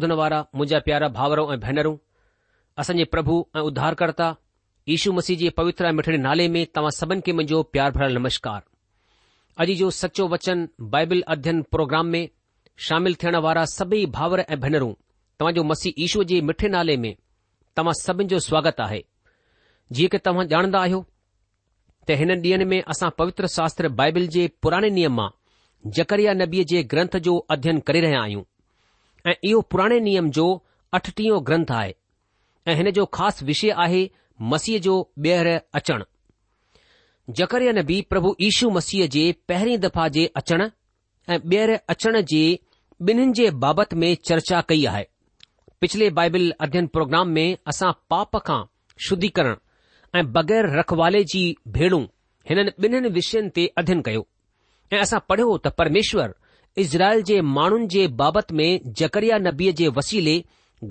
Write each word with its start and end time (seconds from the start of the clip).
ॿुधण 0.00 0.12
वारा 0.18 0.36
मुंहिंजा 0.56 0.78
प्यारा 0.84 1.06
भावरों 1.16 1.44
ऐं 1.54 1.58
भेनरूं 1.60 1.96
असांजे 2.82 3.04
प्रभु 3.14 3.34
ऐं 3.56 3.60
उद्धारकर्ता 3.70 4.28
ईशु 4.94 5.12
मसीह 5.16 5.36
जे 5.40 5.48
पवित्र 5.56 5.86
ऐं 5.86 5.92
मिठड़े 5.96 6.16
नाले 6.26 6.46
में 6.54 6.64
तव्हां 6.74 6.90
सभिनि 6.98 7.20
खे 7.26 7.32
मुंहिंजो 7.38 7.58
प्यार 7.74 7.90
भरल 7.96 8.16
नमस्कार 8.18 8.62
अॼु 9.64 9.74
जो 9.80 9.90
सचो 9.96 10.26
वचन 10.34 10.60
बाइबल 10.94 11.20
अध्ययन 11.34 11.60
प्रोग्राम 11.76 12.06
में 12.14 12.22
शामिल 12.86 13.14
थियण 13.24 13.36
वारा 13.46 13.64
सभई 13.76 14.04
भाउर 14.16 14.40
ऐं 14.44 14.60
भेनरूं 14.64 15.52
जो 15.58 15.64
मसीह 15.72 16.00
ईशूअ 16.06 16.24
जे 16.32 16.40
मिठे 16.52 16.68
नाले 16.76 16.96
में 17.04 17.12
तव्हां 17.76 17.94
सभिनि 18.02 18.28
जो 18.34 18.38
स्वागत 18.48 18.80
आहे 18.86 19.02
जीअं 19.98 20.12
की 20.14 20.18
तव्हां 20.30 20.46
ॼाणंदा 20.54 20.80
आहियो 20.86 21.02
त 22.08 22.16
हिन 22.22 22.30
ॾींहनि 22.38 22.64
में 22.72 22.80
असां 22.96 23.10
पवित्र 23.20 23.52
शास्त्र 23.58 23.88
बाइबिल 24.00 24.28
जे 24.38 24.46
पुराणे 24.62 24.90
नियम 25.00 25.20
मां 25.22 25.28
जकरिया 26.00 26.32
नबीअ 26.44 26.64
जे 26.74 26.82
ग्रंथ 26.94 27.20
जो 27.28 27.36
अध्ययन 27.56 27.84
करे 27.90 28.02
रहिया 28.06 28.22
आहियूं 28.22 28.44
ऐं 29.26 29.32
इहो 29.44 29.60
पुराणे 29.70 29.98
नियम 30.00 30.30
जो 30.36 30.44
अठटीहो 30.94 31.38
ग्रंथ 31.48 31.70
आहे 31.78 31.92
ऐं 32.70 32.74
हिन 32.76 32.90
जो 32.98 33.04
ख़ासि 33.14 33.44
विषय 33.44 33.70
आहे 33.84 34.08
मसीह 34.52 34.78
जो 34.86 34.94
ॿीहर 35.26 35.46
अचणु 35.78 36.04
जकर 37.38 37.62
न 37.78 37.82
बि 37.86 38.00
प्रभु 38.10 38.34
ईशू 38.46 38.70
मसीह 38.76 39.06
जे 39.16 39.24
पहिरीं 39.48 39.76
दफ़ा 39.78 40.06
जे 40.16 40.24
अचण 40.36 40.62
ऐं 41.28 41.38
ॿीहर 41.38 41.74
अचण 41.94 42.20
जे 42.30 42.42
ॿिन्हिनि 43.08 43.32
जे 43.36 43.50
बाबति 43.64 43.96
में 43.96 44.14
चर्चा 44.28 44.60
कई 44.68 44.84
आहे 44.92 45.04
पिछले 45.80 46.08
बाइबल 46.18 46.50
अध्ययन 46.60 46.86
प्रोग्राम 46.94 47.28
में 47.34 47.56
असां 47.68 47.90
पाप 48.10 48.36
खां 48.46 48.62
शुद्धीकरण 49.08 49.56
ऐं 50.18 50.24
बगैर 50.32 50.68
रखवाले 50.78 51.22
जी 51.32 51.42
भेण 51.78 51.94
हिननि 52.50 52.70
ॿिन्हिनि 52.86 53.08
विषयनि 53.18 53.48
ते 53.56 53.66
अध्ययन 53.82 54.02
कयो 54.08 54.26
ऐं 54.92 55.00
असां 55.06 55.18
पढ़ियो 55.28 55.56
त 55.66 55.74
परमेश्वर 55.80 56.34
इज़राइल 56.80 57.22
जे 57.28 57.40
माण्हुनि 57.54 57.86
जे 57.94 58.06
बाबति 58.20 58.54
में 58.56 58.92
जकरिया 59.00 59.38
नबीअ 59.46 59.72
जे 59.80 59.88
वसीले 59.98 60.34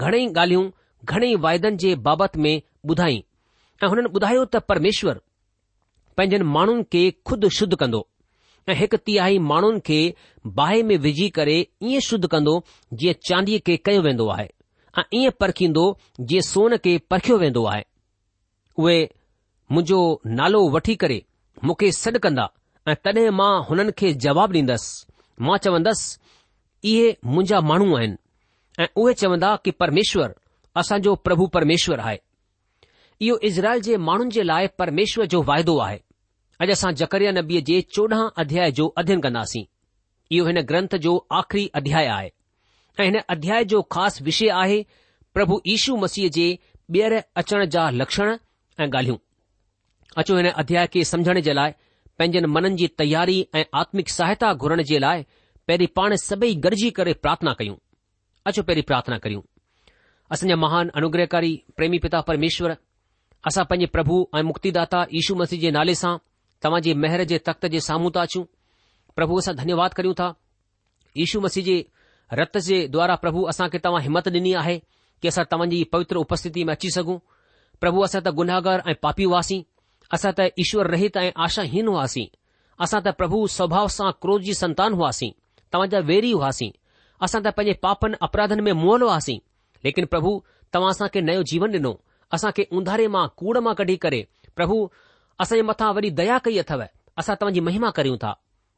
घणेई 0.04 0.28
ॻाल्हियूं 0.38 0.66
घणई 1.14 1.36
वायदनि 1.46 1.78
जे 1.84 1.94
बाबति 2.08 2.40
में 2.46 2.54
ॿुधाईं 2.90 3.22
ऐं 3.84 3.88
हुननि 3.94 4.10
ॿुधायो 4.18 4.44
त 4.56 4.62
परमेश्वर 4.74 5.20
पंहिंजनि 6.18 6.50
माण्हुनि 6.58 6.84
खे 6.94 7.02
खुद 7.30 7.48
शुद्ध 7.60 7.74
कंदो 7.84 8.02
ऐं 8.70 8.76
हिकु 8.84 8.98
तिहााई 9.08 9.40
माण्हुनि 9.52 9.80
खे 9.90 10.00
बाहि 10.62 10.84
में 10.92 10.96
विझी 11.10 11.28
करे 11.42 11.58
ईअं 11.92 12.06
शुद्ध 12.12 12.26
कंदो 12.36 12.56
जीअं 13.00 13.20
चांदीअ 13.34 13.60
खे 13.68 13.78
कयो 13.90 14.02
वेंदो 14.12 14.28
आहे 14.38 14.48
ऐं 15.00 15.06
ईअं 15.24 15.38
परखींदो 15.42 15.86
जीअं 16.32 16.48
सोन 16.52 16.78
खे 16.86 16.98
परखियो 17.12 17.38
वेंदो 17.48 17.66
आहे 17.74 17.84
उहे 18.84 18.98
मुंहिंजो 19.74 20.00
नालो 20.42 20.62
वठी 20.76 20.96
करे 21.06 21.22
मूंखे 21.66 21.92
सड 22.06 22.18
कंदा 22.28 22.50
ऐं 22.92 22.96
तडे 23.06 23.30
मां 23.42 23.54
हुननि 23.70 23.92
खे 24.02 24.14
ॾींदसि 24.20 24.76
मां 25.48 25.58
चवंदसि 25.66 26.90
इहे 26.92 27.16
मुंजा 27.36 27.60
माण्हू 27.70 27.96
आहिनि 27.98 28.18
ऐं 28.84 28.88
उहे 29.02 29.14
चवंदा 29.22 29.56
कि 29.66 29.72
परमेश्वरु 29.84 30.34
असांजो 30.82 31.14
प्रभु 31.28 31.46
परमेश्वर 31.54 32.00
आहे 32.08 32.18
इयो 33.26 33.38
इज़राइल 33.50 33.82
जे 33.88 33.98
माण्हुनि 34.10 34.32
जे 34.36 34.44
लाइ 34.44 34.68
परमेश्वर 34.80 35.26
जो 35.34 35.42
वाइदो 35.50 35.78
आहे 35.86 35.98
अॼु 36.64 36.72
असां 36.76 36.92
जकरिया 37.02 37.32
नबीअ 37.40 37.62
जे 37.70 37.80
चोॾहं 37.96 38.28
अध्याय 38.44 38.72
जो 38.80 38.88
अध्यन 39.02 39.20
कंदासीं 39.26 39.64
इहो 40.38 40.46
हिन 40.48 40.62
ग्रंथ 40.72 40.96
जो 41.08 41.14
आख़िरी 41.40 41.66
अध्याय 41.82 42.08
आहे 42.18 42.30
ऐं 43.00 43.06
हिन 43.06 43.18
अध्याय 43.36 43.64
जो 43.74 43.82
ख़ासि 43.96 44.24
विषय 44.24 44.50
आहे 44.62 44.82
प्रभु 45.34 45.60
ईशू 45.76 45.96
मसीह 46.06 46.30
जे 46.38 46.48
ॿीहर 46.96 47.20
अचण 47.42 47.66
जा 47.78 47.90
लक्षण 48.02 48.36
ऐं 48.80 48.88
ॻाल्हियूं 48.88 49.18
अचो 50.18 50.36
हिन 50.38 50.50
अध्याय 50.64 50.88
खे 50.94 51.04
सम्झण 51.14 51.40
जे 51.48 51.54
लाइ 51.60 51.72
पंहिंजनि 52.20 52.48
मननि 52.54 52.76
जी 52.80 52.88
तयारी 53.02 53.36
ऐं 53.58 53.64
आत्मिक 53.82 54.10
सहायता 54.14 54.48
घुरण 54.64 54.82
जे 54.90 54.98
लाइ 55.04 55.22
पहिरीं 55.68 55.88
पाण 55.98 56.16
सभई 56.24 56.54
गॾिजी 56.66 56.90
करे 56.98 57.14
प्रार्थना 57.26 57.54
कयूं 57.60 57.76
अचो 58.50 58.64
पहिरीं 58.70 58.84
प्रार्थना 58.90 59.18
करियूं 59.26 59.42
असांजा 60.36 60.56
महान 60.64 60.90
अनुग्रहकारी 61.02 61.54
प्रेमी 61.78 62.00
पिता 62.06 62.22
परमेश्वर 62.30 62.76
असां 63.52 63.66
पंहिंजे 63.70 63.88
प्रभु 63.96 64.18
ऐं 64.38 64.42
मुक्तिदाता 64.50 65.06
यीशू 65.14 65.36
मसीह 65.42 65.60
जे 65.64 65.72
नाले 65.78 65.96
सां 66.02 66.12
तव्हां 66.66 66.82
जे 66.88 66.94
महिर 67.06 67.24
जे 67.32 67.38
तख़्त 67.50 67.70
जे 67.78 67.80
साम्हूं 67.88 68.12
था 68.16 68.26
अचूं 68.30 68.44
प्रभु 69.20 69.38
असां 69.46 69.56
धन्यवाद 69.64 69.94
करियूं 70.02 70.14
था 70.24 70.28
यीशू 71.24 71.42
मसीह 71.48 71.68
जे 71.72 71.78
रत 72.42 72.62
जे 72.70 72.82
द्वारा 72.98 73.16
प्रभु 73.26 73.44
असांखे 73.54 73.82
तव्हां 73.88 74.04
हिमत 74.10 74.28
ॾिनी 74.42 74.54
आहे 74.64 74.78
कि 75.22 75.28
असां 75.34 75.46
तव्हांजी 75.52 75.84
पवित्र 75.94 76.26
उपस्थिति 76.26 76.64
में 76.70 76.74
अची 76.76 76.92
सघूं 77.00 77.18
प्रभु 77.86 78.06
असां 78.10 78.22
त 78.28 78.36
गुनाहगार 78.42 78.84
ऐं 78.94 79.00
पापी 79.08 79.30
हुआसीं 79.32 79.64
असां 80.14 80.32
त 80.40 80.46
ईश्वर 80.60 80.88
रहित 80.94 81.18
ऐं 81.18 81.30
आशाहीन 81.46 81.88
हुआसीं 81.88 82.26
असां 82.84 83.00
त 83.06 83.14
प्रभु 83.18 83.40
स्वभाव 83.58 83.88
सां 83.98 84.12
क्रोध 84.22 84.42
जी 84.48 84.54
संतान 84.60 84.94
हुआसीं 85.00 85.32
तव्हां 85.74 85.90
जा 85.90 86.00
वेरी 86.10 86.32
हुआसीं 86.38 86.70
असां 87.26 87.42
त 87.48 87.52
पंहिंजे 87.58 87.78
पापनि 87.86 88.18
अपराधनि 88.28 88.62
में 88.68 88.72
मुहल 88.80 89.02
हुआसीं 89.08 89.38
लेकिन 89.88 90.06
प्रभु 90.14 90.32
तव्हां 90.74 90.92
असांखे 90.96 91.22
नयो 91.28 91.42
जीवन 91.52 91.74
ॾिनो 91.78 91.92
असांखे 92.38 92.64
उंधारे 92.80 93.08
मां 93.18 93.26
कूड़ 93.42 93.58
मां 93.68 93.74
कढी 93.82 93.96
करे 94.06 94.22
प्रभु 94.56 94.76
असांजे 95.44 95.62
मथां 95.70 95.94
वरी 95.98 96.10
दया 96.22 96.38
कई 96.48 96.58
अथव 96.64 96.82
असां 97.22 97.36
तव्हांजी 97.42 97.60
महिमा 97.70 97.90
करियूं 98.00 98.18
था 98.24 98.34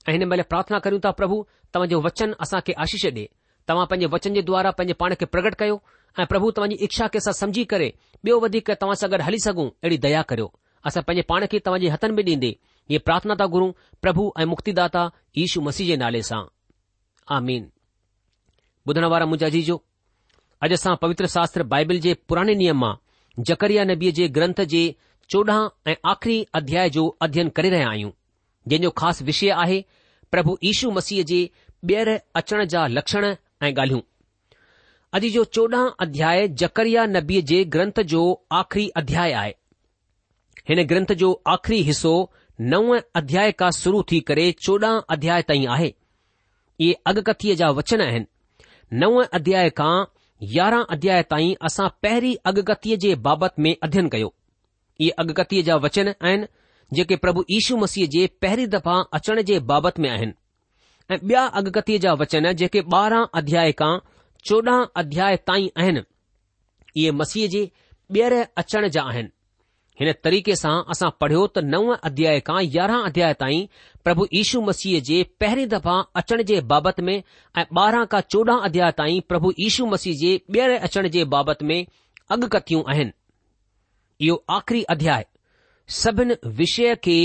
ऐं 0.08 0.12
हिन 0.18 0.24
महिल 0.28 0.42
प्रार्थना 0.52 0.80
करियूं 0.88 1.02
था 1.06 1.12
प्रभु 1.22 1.40
तव्हांजो 1.74 2.02
वचन 2.08 2.34
असांखे 2.46 2.74
आशीष 2.86 3.06
ॾे 3.16 3.26
तव्हां 3.70 3.86
पंहिंजे 3.88 4.08
वचन 4.16 4.34
जे 4.34 4.42
द्वारा 4.52 4.72
पंहिंजे 4.78 4.94
पाण 5.04 5.14
खे 5.22 5.26
प्रगट 5.36 5.56
कयो 5.64 5.76
ऐं 6.20 6.26
प्रभु 6.34 6.52
तव्हांजी 6.58 6.78
इच्छा 6.88 7.08
खे 7.14 7.18
असां 7.24 7.34
सम्झी 7.44 7.64
करे 7.74 7.90
ॿियो 8.26 8.40
वधीक 8.46 8.72
तव्हां 8.82 8.96
सां 9.04 9.10
गॾु 9.16 9.24
हली 9.30 9.40
सघूं 9.50 9.68
अहिड़ी 9.82 9.98
दया 10.08 10.22
करियो 10.34 10.48
असां 10.90 11.04
पंहिंजे 11.04 11.22
पाण 11.30 11.46
खे 11.52 11.60
तव्हांजे 11.66 11.90
हथनि 11.94 12.14
में 12.16 12.24
ॾींदे 12.28 12.50
इहे 12.90 12.98
प्रार्थना 13.08 13.36
था 13.40 13.46
गुरु 13.56 13.72
प्रभु 14.02 14.24
ऐं 14.42 14.46
मुक्तिदाता 14.54 15.04
यीशु 15.38 15.62
मसीह 15.68 15.88
जे 15.92 15.96
नाले 16.04 16.22
सां 16.30 16.42
आमीन 17.38 17.68
ॿुधण 18.90 19.06
वारा 19.14 19.26
मुंहिंजा 19.32 19.50
जीजो 19.56 19.76
अॼु 20.66 20.74
असां 20.80 20.96
पवित्र 21.04 21.28
शास्त्र 21.36 21.64
बाइबिल 21.74 22.00
जे 22.06 22.14
पुराने 22.30 22.56
नियम 22.62 22.80
मां 22.86 22.94
जकरिया 23.52 23.84
नबीअ 23.92 24.12
जे 24.20 24.28
ग्रंथ 24.38 24.62
जे 24.74 24.82
चोॾहं 25.34 25.68
ऐं 25.92 25.96
आख़िरी 26.14 26.38
अध्याय 26.60 26.90
जो 26.96 27.04
अध्यन 27.28 27.50
करे 27.60 27.70
रहिया 27.74 27.90
आहियूं 27.90 28.10
जंहिंजो 28.72 28.90
ख़ासि 29.02 29.26
विषय 29.30 29.50
आहे 29.64 29.78
प्रभु 30.36 30.58
यीशू 30.68 30.92
मसीह 30.98 31.24
जे 31.32 31.40
ॿीहर 31.92 32.10
अचण 32.42 32.66
जा 32.74 32.86
लक्षण 32.98 33.26
ऐं 33.30 33.72
ॻाल्हियूं 33.74 34.02
अॼु 35.20 35.32
जो 35.38 35.44
चोॾहं 35.60 35.90
अध्याय 36.08 36.48
जकरिया 36.64 37.06
नबीअ 37.16 37.42
जे 37.54 37.64
ग्रंथ 37.78 38.04
जो 38.16 38.24
आख़िरी 38.62 38.88
अध्याय 39.04 39.32
आहे 39.44 39.56
हिन 40.70 40.84
ग्रंथ 40.90 41.12
जो 41.22 41.30
आख़िरी 41.52 41.82
हिस्सो 41.84 42.12
नव 42.72 42.94
अध्याय 43.20 43.52
खां 43.62 43.70
शुरू 43.78 44.02
थी 44.12 44.20
करे 44.30 44.52
चोॾह 44.66 44.98
अध्याय 45.16 45.42
ताईं 45.52 45.68
आहे 45.76 45.88
इहे 46.80 46.94
अगकतीअ 47.12 47.56
जा 47.62 47.70
वचन 47.78 48.02
आहिनि 48.08 48.98
नव 49.04 49.22
अध्याय 49.40 49.70
खां 49.80 49.94
यारह 50.58 50.86
अध्याय 50.98 51.22
ताईं 51.32 51.54
असां 51.70 51.88
पहिरीं 52.06 52.36
अगकतीअ 52.52 52.98
जे 53.06 53.16
बाबति 53.30 53.62
में 53.68 53.76
अध्यन 53.88 54.08
कयो 54.16 54.34
इहे 55.00 55.10
अगकतीअ 55.24 55.64
जा 55.72 55.76
वचन 55.88 56.12
आहिनि 56.22 56.46
जेके 57.00 57.16
प्रभु 57.26 57.44
ईशू 57.58 57.78
मसीह 57.82 58.08
जे 58.18 58.28
पहरी 58.46 58.66
दफ़ा 58.76 58.96
अचण 59.20 59.42
जे 59.50 59.60
बाबति 59.74 60.02
में 60.06 60.10
आहिनि 60.10 61.14
ऐं 61.14 61.18
बिया 61.28 61.44
अगकतीअ 61.62 62.00
जा 62.06 62.14
वचन 62.24 62.52
जेके 62.64 62.82
ॿारह 62.96 63.28
अध्याय 63.42 63.72
खां 63.82 63.94
चोडह 64.50 64.82
अध्याय 65.04 65.36
ताईं 65.52 65.68
आहिनि 65.84 66.02
इहे 66.96 67.12
मसीह 67.24 67.48
जे 67.58 67.70
ॿियर 68.14 68.42
अचण 68.44 68.88
जा 68.98 69.04
आहिनि 69.14 69.30
हिन 70.02 70.12
तरीक़े 70.26 70.54
सां 70.60 70.72
असां 70.94 71.10
पढ़ियो 71.24 71.40
त 71.56 71.62
नव 71.72 71.90
अध्याय 72.10 72.40
खां 72.46 72.62
यारहं 72.76 73.04
अध्याय 73.10 73.34
ताईं 73.42 73.66
प्रभु 74.08 74.26
यीशू 74.36 74.62
मसीह 74.70 75.02
जे 75.10 75.18
पहिरीं 75.44 75.66
दफ़ा 75.74 75.98
अचण 76.22 76.42
जे 76.52 76.62
बाबति 76.72 77.02
में 77.10 77.14
ऐं 77.18 77.66
ॿारहं 77.82 78.08
खां 78.14 78.22
चोॾहं 78.36 78.64
अध्याय 78.70 78.92
ताईं 79.04 79.20
प्रभु 79.34 79.52
यीशू 79.60 79.86
मसीह 79.94 80.16
जे 80.24 80.32
ॿीहर 80.58 80.74
अचण 80.90 81.08
जे 81.18 81.26
बाबति 81.36 81.66
में 81.74 81.86
अॻकथियूं 82.38 82.82
आहिनि 82.96 83.14
इहो 84.28 84.42
आख़िरी 84.58 84.82
अध्याय 84.98 85.26
सभिनि 86.02 86.40
विषय 86.62 86.96
खे 87.08 87.18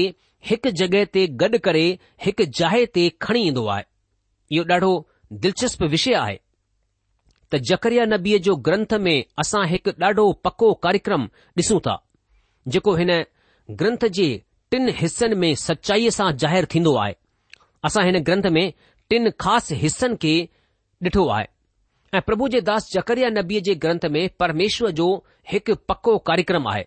हिकु 0.52 0.70
जॻहि 0.84 1.04
ते 1.18 1.26
गॾु 1.44 1.58
करे 1.68 1.86
हिकु 2.26 2.48
जाइ 2.62 2.84
ते 2.98 3.08
खणी 3.26 3.46
ईंदो 3.50 3.66
आहे 3.76 3.84
इहो 4.56 4.68
ॾाढो 4.74 4.92
दिलचस्प 5.46 5.86
विषय 5.96 6.20
आहे 6.28 6.38
त 7.54 7.64
जकरिया 7.70 8.04
नबीअ 8.14 8.42
जो 8.50 8.56
ग्रंथ 8.68 8.94
में 9.06 9.14
असां 9.44 9.66
हिकु 9.74 10.00
ॾाढो 10.08 10.32
पको 10.48 10.72
कार्यक्रम 10.88 11.26
ॾिसूं 11.62 11.86
था 11.88 12.02
जेको 12.74 12.94
हिन 12.96 13.08
ग्रंथ 13.80 14.04
जे 14.16 14.26
टिन 14.70 14.88
हिसनि 15.00 15.34
में 15.42 15.50
सचाईअ 15.64 16.10
सां 16.18 16.30
जाहिरु 16.44 16.66
थींदो 16.74 16.94
आहे 17.02 17.14
असां 17.88 18.04
हिन 18.08 18.18
ग्रंथ 18.28 18.46
में 18.56 18.64
टिन 19.12 19.30
ख़ासि 19.44 19.74
हिसनि 19.82 20.16
खे 20.24 20.34
ॾिठो 21.06 21.26
आहे 21.34 21.46
ऐं 22.14 22.20
प्रभु 22.28 22.48
जे 22.54 22.60
दास 22.68 22.88
जकरिया 22.94 23.28
नबीअ 23.38 23.60
जे 23.68 23.74
ग्रंथ 23.84 24.06
में 24.16 24.22
परमेश्वर 24.42 24.90
जो 25.00 25.06
हिकु 25.52 25.74
पको 25.92 26.16
कार्यक्रम 26.30 26.66
आहे 26.72 26.84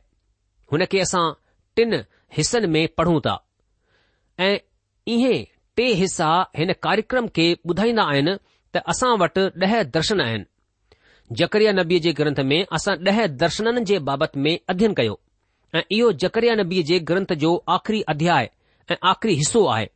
हुन 0.73 0.85
खे 0.93 0.99
असां 1.05 1.23
टिन 1.79 1.95
हिसनि 2.37 2.67
में 2.75 2.81
पढ़ूं 3.01 3.19
था 3.27 3.35
ऐं 4.47 4.53
इहे 5.15 5.33
टे 5.79 5.87
हिसा 6.01 6.29
हिन 6.61 6.73
कार्यक्रम 6.87 7.27
खे 7.37 7.47
ॿुधाईंदा 7.69 8.03
आहिनि 8.13 8.35
त 8.75 8.83
असां 8.95 9.13
वटि 9.23 9.47
ॾह 9.65 9.81
दर्शन 9.97 10.21
आहिनि 10.27 11.39
जकरिया 11.43 11.71
नबीअ 11.81 11.99
जे 12.07 12.13
ग्रंथ 12.21 12.39
में 12.51 12.59
असां 12.79 12.95
ॾह 13.09 13.25
दर्शननि 13.45 13.83
जे 13.93 13.99
बाबति 14.11 14.39
में 14.49 14.53
अध्यन 14.75 14.93
कयो 15.01 15.17
ऐं 15.75 15.81
इहो 15.95 16.11
जकरिया 16.21 16.53
नबीअ 16.59 16.83
जे 16.85 16.97
ग्रंथ 17.09 17.33
जो 17.41 17.49
आख़िरी 17.69 18.01
अध्याय 18.13 18.49
ऐं 18.91 18.95
आख़री 19.09 19.33
हिसो 19.35 19.65
आहे 19.73 19.87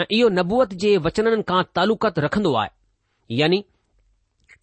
ऐं 0.00 0.04
इहो 0.16 0.28
नबुअत 0.38 0.72
जे 0.82 0.96
वचननि 1.06 1.42
खां 1.48 1.62
तालुकात 1.74 2.18
रखन्दो 2.24 2.52
आहे 2.62 3.34
यानी 3.36 3.64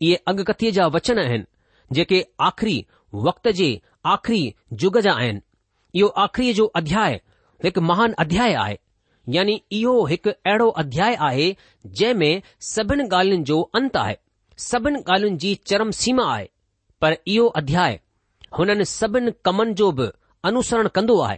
इहे 0.01 0.15
अगकथीअ 0.31 0.71
जा 0.73 0.85
वचन 0.95 1.19
आहिनि 1.19 1.45
जेके 1.97 2.23
आख़िरी 2.49 2.75
वक़्त 3.27 3.47
जे 3.59 3.69
आख़िरी 4.15 4.41
युग 4.83 4.99
जा 5.07 5.13
आहिनि 5.13 5.41
इहो 5.99 6.07
आखिरीअ 6.25 6.53
जो 6.55 6.65
अध्याय 6.81 7.19
हिकु 7.65 7.81
महान 7.81 8.13
अध्याय 8.23 8.53
आहे 8.65 8.77
यानी 9.35 9.61
इहो 9.79 9.95
हिकु 10.11 10.29
अहिड़ो 10.29 10.67
अध्याय 10.83 11.15
आहे 11.29 11.47
जंहिं 11.85 12.13
में 12.19 12.41
सभिनी 12.73 13.03
ॻाल्हियुनि 13.15 13.43
जो 13.51 13.61
अंत 13.81 13.97
आहे 14.03 14.15
सभिनी 14.69 14.99
ॻाल्हियुनि 15.09 15.37
जी 15.45 15.55
चरम 15.69 15.91
सीमा 16.01 16.25
आहे 16.33 16.49
पर 17.01 17.15
इहो 17.35 17.47
अध्याय 17.63 17.99
हुननि 18.59 18.85
सभिनी 18.95 19.31
कमनि 19.45 19.73
जो 19.83 19.91
बि 20.01 20.07
अनुसरण 20.47 20.87
कंदो 20.95 21.19
आहे 21.27 21.37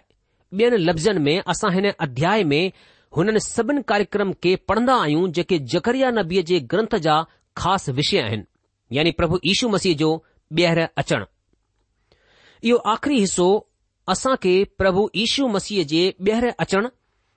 ॿियनि 0.60 0.76
लफ़्ज़नि 0.86 1.20
में 1.26 1.38
असां 1.52 1.70
हिन 1.74 1.90
अध्याय 2.06 2.42
में 2.50 2.72
हुननि 3.16 3.40
सभिनि 3.40 3.82
कार्यक्रम 3.88 4.32
खे 4.42 4.54
पढ़ंदा 4.68 4.94
आहियूं 5.02 5.30
जेके 5.38 5.58
जकरिया 5.74 6.10
नबीअ 6.18 6.42
जे 6.50 6.58
ग्रंथ 6.74 6.96
जा 7.06 7.14
ख़ासि 7.62 7.92
विषय 8.00 8.18
आहिनि 8.24 8.44
यानी 8.98 9.10
प्रभु 9.20 9.38
यीशू 9.46 9.68
मसीह 9.74 9.96
जो 10.02 10.10
ॿीहर 10.58 10.80
अचणु 11.02 11.24
इहो 12.70 12.76
आख़िरी 12.94 13.18
हिसो 13.20 13.46
असां 14.14 14.34
खे 14.42 14.52
प्रभु 14.82 15.08
यीशू 15.16 15.48
मसीह 15.56 15.84
जे 15.94 16.02
ॿीहर 16.28 16.48
अचण 16.66 16.88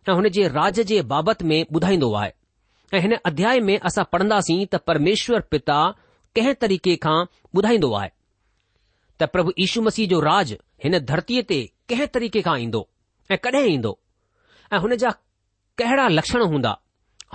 ऐं 0.10 0.13
हुन 0.19 0.29
जे 0.39 0.48
राज 0.57 0.79
जे 0.93 1.01
बाबति 1.13 1.45
में 1.53 1.57
ॿुधाईंदो 1.75 2.13
आहे 2.24 2.31
ऐं 2.98 3.01
हिन 3.07 3.15
अध्याय 3.31 3.60
में 3.69 3.77
असां 3.91 4.03
पढ़ंदासीं 4.13 4.60
त 4.74 4.84
परमेश्वर 4.91 5.48
पिता 5.55 5.79
कंहिं 6.36 6.53
तरीक़े 6.65 6.95
खां 7.07 7.17
ॿुधाईंदो 7.62 7.93
आहे 8.01 8.12
त 9.19 9.24
प्रभु 9.34 9.51
यीशू 9.60 9.81
मसीह 9.81 10.07
जो 10.12 10.19
राज 10.29 10.50
हिन 10.84 10.98
धरतीअ 11.12 11.43
ते 11.51 11.57
कंहिं 11.91 12.07
तरीक़े 12.15 12.41
खां 12.48 12.55
ईंदो 12.65 12.81
ऐं 13.34 13.38
कॾहिं 13.45 13.65
ईंदो 13.74 13.91
ऐं 14.74 14.79
हुन 14.86 14.95
जा 15.03 15.10
कहिड़ा 15.81 16.07
लक्षण 16.17 16.41
हूंदा 16.53 16.74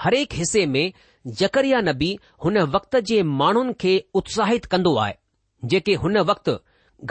हरेक 0.02 0.34
हिसे 0.40 0.64
में 0.74 0.84
जकरिया 1.42 1.80
नबी 1.90 2.10
हुन 2.44 2.58
वक़्त 2.74 2.96
जे 3.10 3.22
माण्हुनि 3.40 3.72
खे 3.84 3.92
उत्साहित 4.20 4.64
कंदो 4.74 4.94
आहे 5.04 5.14
जेके 5.74 5.94
हुन 6.04 6.18
वक़्तु 6.32 6.56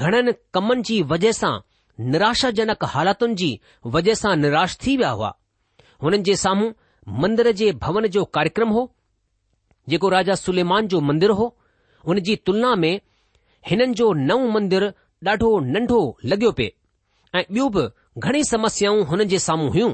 घणनि 0.03 0.33
कमनि 0.57 0.83
जी 0.91 1.01
वजह 1.13 1.31
सां 1.41 1.53
निराशाजनक 2.13 2.85
हालातुनि 2.93 3.35
जी 3.41 3.49
वजह 3.97 4.19
सां 4.23 4.35
निराश 4.45 4.77
थी 4.85 4.95
विया 5.01 5.09
हुआ 5.19 5.33
हुननि 6.03 6.21
जे 6.29 6.35
साम्हूं 6.45 6.71
मंदर 7.25 7.51
जे 7.61 7.71
भवन 7.88 8.07
जो 8.17 8.23
कार्यक्रम 8.38 8.69
हो 8.79 8.83
जेको 9.93 10.09
राजा 10.17 10.35
सुलेमान 10.45 10.88
जो 10.95 10.99
मंदरु 11.11 11.33
हो 11.41 11.49
हुन 12.07 12.19
जी 12.29 12.35
तुलना 12.49 12.73
में 12.85 12.93
हिननि 13.67 13.93
जो 13.99 14.11
नओ 14.27 14.37
मंदरु 14.55 14.89
ॾाढो 15.27 15.49
नंढो 15.73 15.99
लॻियो 16.31 16.51
पिए 16.57 16.73
ऐं 17.35 17.43
ॿियूं 17.55 17.69
बि 17.71 17.87
घणी 18.17 18.43
समस्याऊं 18.49 19.03
हुननि 19.05 19.25
जे 19.33 19.39
साम्हूं 19.39 19.69
हुयूं 19.71 19.91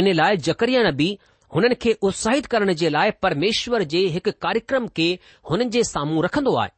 इन 0.00 0.12
लाइ 0.16 0.36
जकरिया 0.48 0.82
नबी 0.88 1.08
हुननि 1.54 1.74
खे 1.82 1.92
उत्साहित 2.08 2.46
करण 2.54 2.72
जे 2.80 2.88
लाइ 2.96 3.10
परमेश्वर 3.22 3.82
जे 3.94 3.98
हिकु 4.16 4.30
कार्यक्रम 4.46 4.86
खे 4.96 5.08
हुननि 5.50 5.64
जे 5.76 5.82
साम्हूं 5.92 6.24
रखंदो 6.24 6.54
आहे 6.60 6.70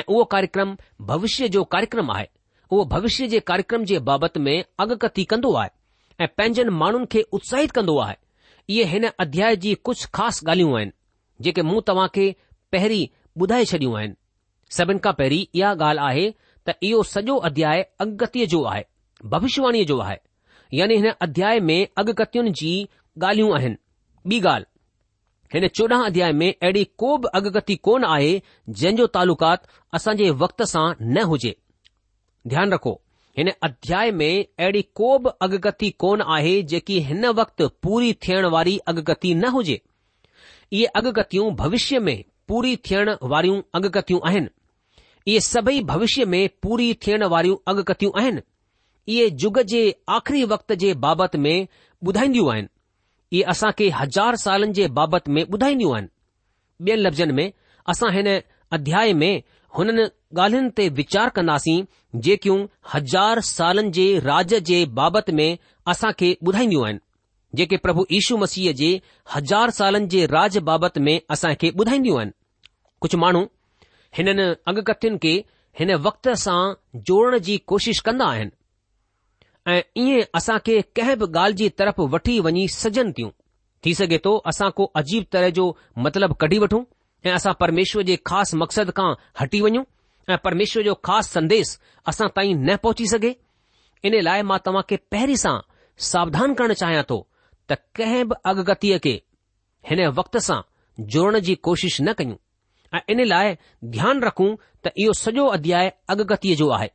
ऐं 0.00 0.04
उहो 0.08 0.24
कार्यक्रम 0.34 0.76
भविष्य 1.10 1.48
जो 1.56 1.64
कार्यक्रम 1.76 2.10
आहे 2.16 2.28
उहो 2.72 2.84
भविष्य 2.94 3.26
जे 3.32 3.40
कार्यक्रम 3.50 3.84
जे 3.92 3.98
बाबति 4.10 4.40
में 4.46 4.54
अॻकथी 4.80 5.24
कंदो 5.32 5.52
आहे 5.62 5.70
ऐं 6.24 6.28
पंहिंजनि 6.38 6.70
माण्हुनि 6.80 7.06
खे 7.12 7.22
उत्साहित 7.38 7.70
कंदो 7.78 7.98
आहे 8.06 8.16
इहे 8.68 8.84
हिन 8.92 9.10
अध्याय 9.26 9.56
जी 9.64 9.74
कुझु 9.84 10.08
ख़ासि 10.14 10.44
ॻाल्हियूं 10.46 10.76
आहिनि 10.78 10.92
जेके 11.44 11.62
मूं 11.70 11.80
तव्हां 11.88 12.08
खे 12.14 12.34
पहिरीं 12.72 13.06
ॿुधाए 13.42 13.64
छॾियूं 13.72 13.96
आहिनि 13.98 14.14
सभिन 14.76 14.98
खां 15.04 15.12
पहिरीं 15.20 15.44
इहा 15.60 15.70
ॻाल्हि 15.78 16.04
आहे 16.08 16.26
त 16.68 16.74
इहो 16.88 17.02
सॼो 17.12 17.36
अध्याय 17.48 17.80
अगकतीअ 18.04 18.46
जो 18.52 18.62
आहे 18.72 18.82
भविष्यवाणीअ 19.32 19.84
जो 19.90 19.98
आहे 20.04 20.16
यानी 20.80 20.96
हिन 21.02 21.10
अध्याय 21.28 21.60
में 21.70 21.78
अगकत्युनि 22.02 22.50
जी 22.62 22.72
ॻाल्हियूं 23.22 23.54
आहिनि 23.56 24.32
ॿी 24.34 24.40
ॻाल्हि 24.48 24.68
हिन 25.58 25.66
चोॾहं 25.78 26.04
अध्याय 26.06 26.32
में 26.42 26.48
अहिड़ी 26.50 26.84
को 27.02 27.16
बि 27.24 27.28
अगकती 27.38 27.76
कोन 27.88 28.04
आहे 28.08 28.30
जंहिंजो 28.68 29.06
तालुकात 29.16 29.66
असां 29.98 30.14
जे 30.20 30.28
वक़्त 30.42 30.62
सां 30.74 30.84
न 31.00 31.22
हुजे 31.32 31.54
ध्यानु 32.52 32.74
रखो 32.74 32.92
हिन 33.38 33.50
अध्याय 33.70 34.10
में 34.20 34.32
अहिड़ी 34.44 34.82
को 35.00 35.10
बि 35.24 35.30
अगकथी 35.48 35.90
कोन 36.04 36.22
आहे 36.36 36.54
जेकी 36.74 37.00
हिन 37.08 37.26
वक़्तु 37.40 37.68
पूरी 37.86 38.12
थियण 38.26 38.46
वारी 38.56 38.76
अगकती 38.94 39.34
न 39.42 39.52
हुजे 39.56 39.80
इहे 40.72 40.84
अगकतियूं 41.02 41.50
भविष्य 41.62 41.98
में 42.10 42.16
पूरी 42.52 42.76
थियण 42.88 43.10
वारियूं 43.34 43.60
अगकथियूं 43.80 44.20
आहिनि 44.30 44.48
इहे 45.28 45.40
सभई 45.40 45.80
भविष्य 45.84 46.24
में 46.24 46.48
पूरी 46.62 46.92
थियण 47.06 47.24
वारियूं 47.30 47.56
अॻकथियूं 47.72 48.12
आहिनि 48.22 48.40
इहे 49.08 49.28
जुग 49.42 49.60
जे 49.72 49.82
आख़िरी 50.14 50.44
वक़्त 50.52 50.72
जे 50.82 50.92
बाबति 51.04 51.38
में 51.38 51.66
ॿुधाईंदियूं 52.06 52.50
आहिनि 52.52 52.68
इहे 53.32 53.42
असां 53.52 53.70
खे 53.78 53.88
हज़ार 53.98 54.36
सालनि 54.44 54.72
जे 54.72 54.88
बाबति 54.98 55.30
में 55.32 55.42
ॿुधाईंदियूं 55.42 55.92
आहिनि 55.94 56.08
ॿियनि 56.90 57.02
लफ़्ज़नि 57.02 57.32
में 57.32 57.52
असां 57.88 58.12
हिन 58.14 58.38
अध्याय 58.72 59.12
में 59.22 59.32
हुननि 59.78 60.08
ॻाल्हियुनि 60.40 60.70
ते 60.80 60.88
वीचार 61.02 61.28
कंदासीं 61.38 61.80
जेकियूं 62.28 62.58
हज़ार 62.94 63.40
सालनि 63.54 63.90
जे 63.98 64.06
राज 64.28 64.54
जे 64.72 64.84
बाबति 65.00 65.32
में 65.42 65.48
असां 65.94 66.12
खे 66.22 66.36
ॿुधाईंदियूं 66.44 66.84
आहिनि 66.86 67.00
जेके 67.58 67.76
प्रभु 67.84 68.06
यीशू 68.12 68.36
मसीह 68.38 68.72
जे 68.80 68.94
हज़ार 69.34 69.70
सालनि 69.80 70.06
जे 70.16 70.26
राज 70.36 70.58
बाबति 70.72 71.00
में 71.10 71.20
असां 71.36 71.54
खे 71.60 71.72
ॿुधाईंदियूं 71.78 72.18
आहिनि 72.18 72.32
कुझु 73.00 73.18
माण्हू 73.18 73.48
हिननि 74.18 74.44
अगकथ्यन 74.70 75.16
खे 75.24 75.32
हिन 75.78 75.94
वक्त 76.06 76.28
सां 76.44 76.60
जोड़न 77.10 77.38
जी 77.48 77.56
कोशिश 77.72 78.00
कंदा 78.06 78.26
आहिनि 78.32 78.50
ऐं 79.74 79.82
इएं 80.02 80.24
असां 80.38 80.58
खे 80.66 80.80
कंहिं 80.98 81.16
बि 81.20 81.26
ॻाल्हि 81.34 81.56
जी 81.60 81.68
तरफ़ 81.80 82.00
वठी 82.14 82.38
वञी 82.46 82.66
सघजनि 82.76 83.12
थियूं 83.18 83.30
थी 83.84 83.94
सघे 84.00 84.18
तो 84.26 84.36
असां 84.52 84.70
को 84.80 84.84
अजीब 85.00 85.26
तरह 85.32 85.50
जो 85.58 85.64
मतिलब 86.06 86.34
कढी 86.40 86.58
वठूं 86.64 86.82
ऐं 87.26 87.32
असां 87.34 87.52
परमेश्वर 87.60 88.02
जे 88.10 88.16
ख़ासि 88.30 88.56
मक़सद 88.62 88.90
खां 88.98 89.10
हटी 89.40 89.60
वञूं 89.68 89.84
ऐं 90.32 90.38
परमेश्वर 90.44 90.82
जो 90.88 90.94
ख़ासि 91.08 91.30
संदेस 91.36 91.78
असां 92.12 92.28
ताईं 92.36 92.54
न 92.64 92.76
पहुची 92.82 93.06
सघे 93.14 93.34
हिन 94.04 94.20
लाइ 94.28 94.42
मां 94.50 94.58
तव्हां 94.66 94.82
खे 94.90 94.96
पहिरीं 95.14 95.36
सां 95.46 95.56
सावधान 96.10 96.54
करणु 96.60 96.74
चाहियां 96.82 97.04
थो 97.12 97.18
त 97.70 97.78
कंहिं 97.98 98.28
बि 98.32 98.40
अगकथीअ 98.54 98.98
खे 99.08 99.16
हिन 99.90 100.06
वक़्त 100.20 100.38
सां 100.50 100.60
जोड़ण 101.16 101.38
जी 101.50 101.54
कोशिशि 101.70 102.02
न 102.02 102.12
कयूं 102.22 102.36
ऐं 102.94 103.00
इन 103.10 103.20
लाइ 103.26 103.54
ध्यानु 103.96 104.26
रखूं 104.26 104.48
त 104.84 104.90
इहो 105.02 105.12
सॼो 105.18 105.44
अध्याय 105.56 105.92
अगकथीअ 106.14 106.54
जो 106.60 106.68
आहे 106.76 106.88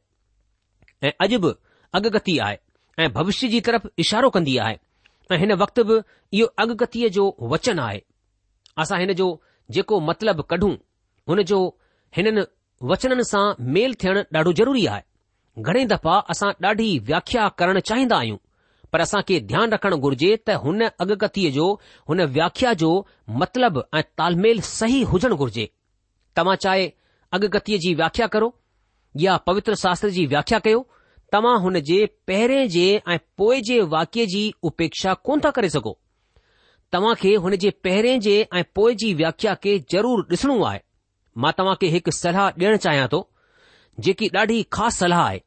ऐं 1.07 1.11
अॼु 1.25 1.37
बि 1.43 1.51
अगकथी 1.99 2.37
आहे 2.45 2.55
ऐं 3.03 3.11
भविष्य 3.17 3.47
जी 3.53 3.61
तरफ़ 3.67 3.87
इशारो 4.03 4.29
कंदी 4.35 4.57
आहे 4.65 4.75
ऐं 5.31 5.37
हिन 5.43 5.53
वक़्त 5.61 5.79
बि 5.89 5.99
इहो 6.37 6.47
अगकथीअ 6.63 7.09
जो 7.17 7.25
वचन 7.53 7.79
आहे 7.85 8.01
असां 8.83 8.99
हिन 8.99 9.13
जो 9.21 9.27
जेको 9.75 9.99
मतिलब 10.09 10.41
कढूं 10.49 10.71
हुन 11.29 11.41
जो 11.51 11.59
हिननि 12.17 12.43
वचननि 12.91 13.23
सां 13.31 13.45
मेल 13.77 13.93
थियणु 14.03 14.23
ॾाढो 14.35 14.51
ज़रूरी 14.59 14.85
आहे 14.95 15.63
घणे 15.67 15.85
दफ़ा 15.93 16.17
असां 16.35 16.51
ॾाढी 16.63 16.89
व्याख्या 17.11 17.47
करणु 17.59 17.79
चाहींदा 17.91 18.17
आहियूं 18.17 18.37
पर 18.93 19.01
असां 19.05 19.21
खे 19.27 19.39
ध्यानु 19.51 19.73
रखणु 19.75 19.97
घुर्जे 20.07 20.35
त 20.47 20.59
हुन 20.65 20.81
अगकतीअ 21.07 21.51
जो 21.59 21.69
हुन 22.09 22.21
व्याख्या 22.37 22.73
जो 22.83 22.91
मतिलब 23.43 23.83
ऐं 23.95 24.01
तालमेल 24.17 24.59
सही 24.73 25.01
हुजणु 25.13 25.35
घुर्जे 25.45 25.67
तव्हां 26.35 26.55
चाहे 26.63 26.91
अगकत्य 27.33 27.77
जी 27.83 27.93
व्याख्या 27.99 28.27
करो 28.33 28.53
या 29.25 29.35
पवित्र 29.49 29.75
शास्त्र 29.81 30.09
जी 30.15 30.25
व्याख्या 30.33 30.59
कयो 30.65 30.85
तव्हां 31.33 31.57
हुन 31.61 31.79
जे 31.89 32.05
पहिरें 32.27 32.67
जे 32.75 32.87
ऐं 33.13 33.17
पोएं 33.37 33.61
जे 33.69 33.79
वाक्य 33.93 34.25
जी 34.33 34.43
उपेक्षा 34.69 35.13
कोन 35.27 35.41
था 35.45 35.51
करे 35.57 35.69
सघो 35.75 35.97
तव्हां 36.93 37.13
खे 37.21 37.33
हुन 37.45 37.55
जे 37.63 37.69
पहिरें 37.87 38.19
जे 38.25 38.35
ऐं 38.59 38.63
पोइ 38.75 38.95
जी 39.03 39.13
व्याख्या 39.21 39.53
खे 39.63 39.77
ज़रूर 39.93 40.25
ॾिसणो 40.31 40.61
आहे 40.71 40.79
मां 41.45 41.51
तव्हां 41.57 41.75
खे 41.81 41.87
हिकु 41.95 42.11
सलाह 42.17 42.49
ॾियणु 42.57 42.77
चाहियां 42.87 43.07
थो 43.13 43.19
जेकी 44.05 44.29
ॾाढी 44.35 44.61
ख़ासि 44.75 44.97
सलाह 44.99 45.23
आहे 45.27 45.39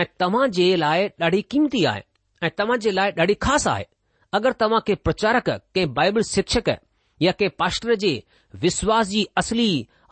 ऐं 0.00 0.04
तव्हां 0.20 0.50
जे 0.58 0.66
लाइ 0.84 1.08
ॾाढी 1.24 1.40
क़ीमती 1.52 1.84
आहे 1.92 2.02
ऐं 2.46 2.50
तव्हां 2.58 2.78
जे 2.86 2.90
लाइ 2.98 3.12
ॾाढी 3.20 3.34
ख़ासि 3.46 3.70
आहे 3.76 3.84
अगरि 4.38 4.52
तव्हां 4.60 4.80
के 4.86 4.94
प्रचारक 5.06 5.48
कंहिं 5.50 5.92
बाइबल 5.94 6.22
शिक्षक 6.34 6.68
या 7.22 7.32
के 7.38 7.48
पाष्टर 7.62 7.94
जे 8.02 8.12
विश्वास 8.62 9.06
जी 9.08 9.24
असली 9.40 9.66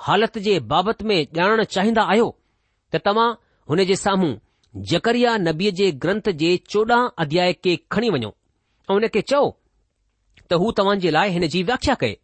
हालत 0.06 0.38
जे 0.46 0.58
बाबति 0.72 1.04
में 1.08 1.18
ॼाणण 1.36 1.62
चाहींदा 1.74 2.02
आहियो 2.12 2.28
त 2.92 2.96
तव्हां 3.06 3.30
हुन 3.72 3.82
जे 3.90 3.96
साम्हूं 4.02 4.34
जकरिया 4.90 5.36
नबीअ 5.46 5.70
जे 5.80 5.90
ग्रंथ 6.04 6.28
जे 6.42 6.56
चोॾहं 6.72 7.08
अध्याय 7.24 7.52
खे 7.64 7.74
खणी 7.94 8.10
वञो 8.16 8.28
ऐं 8.30 8.94
हुन 8.94 9.06
खे 9.14 9.20
चओ 9.32 9.42
त 10.52 10.58
हू 10.62 10.70
तव्हां 10.80 10.98
जे 11.06 11.10
लाइ 11.16 11.30
हिन 11.38 11.46
जी 11.54 11.62
व्याख्या 11.72 11.94
कए 12.02 12.16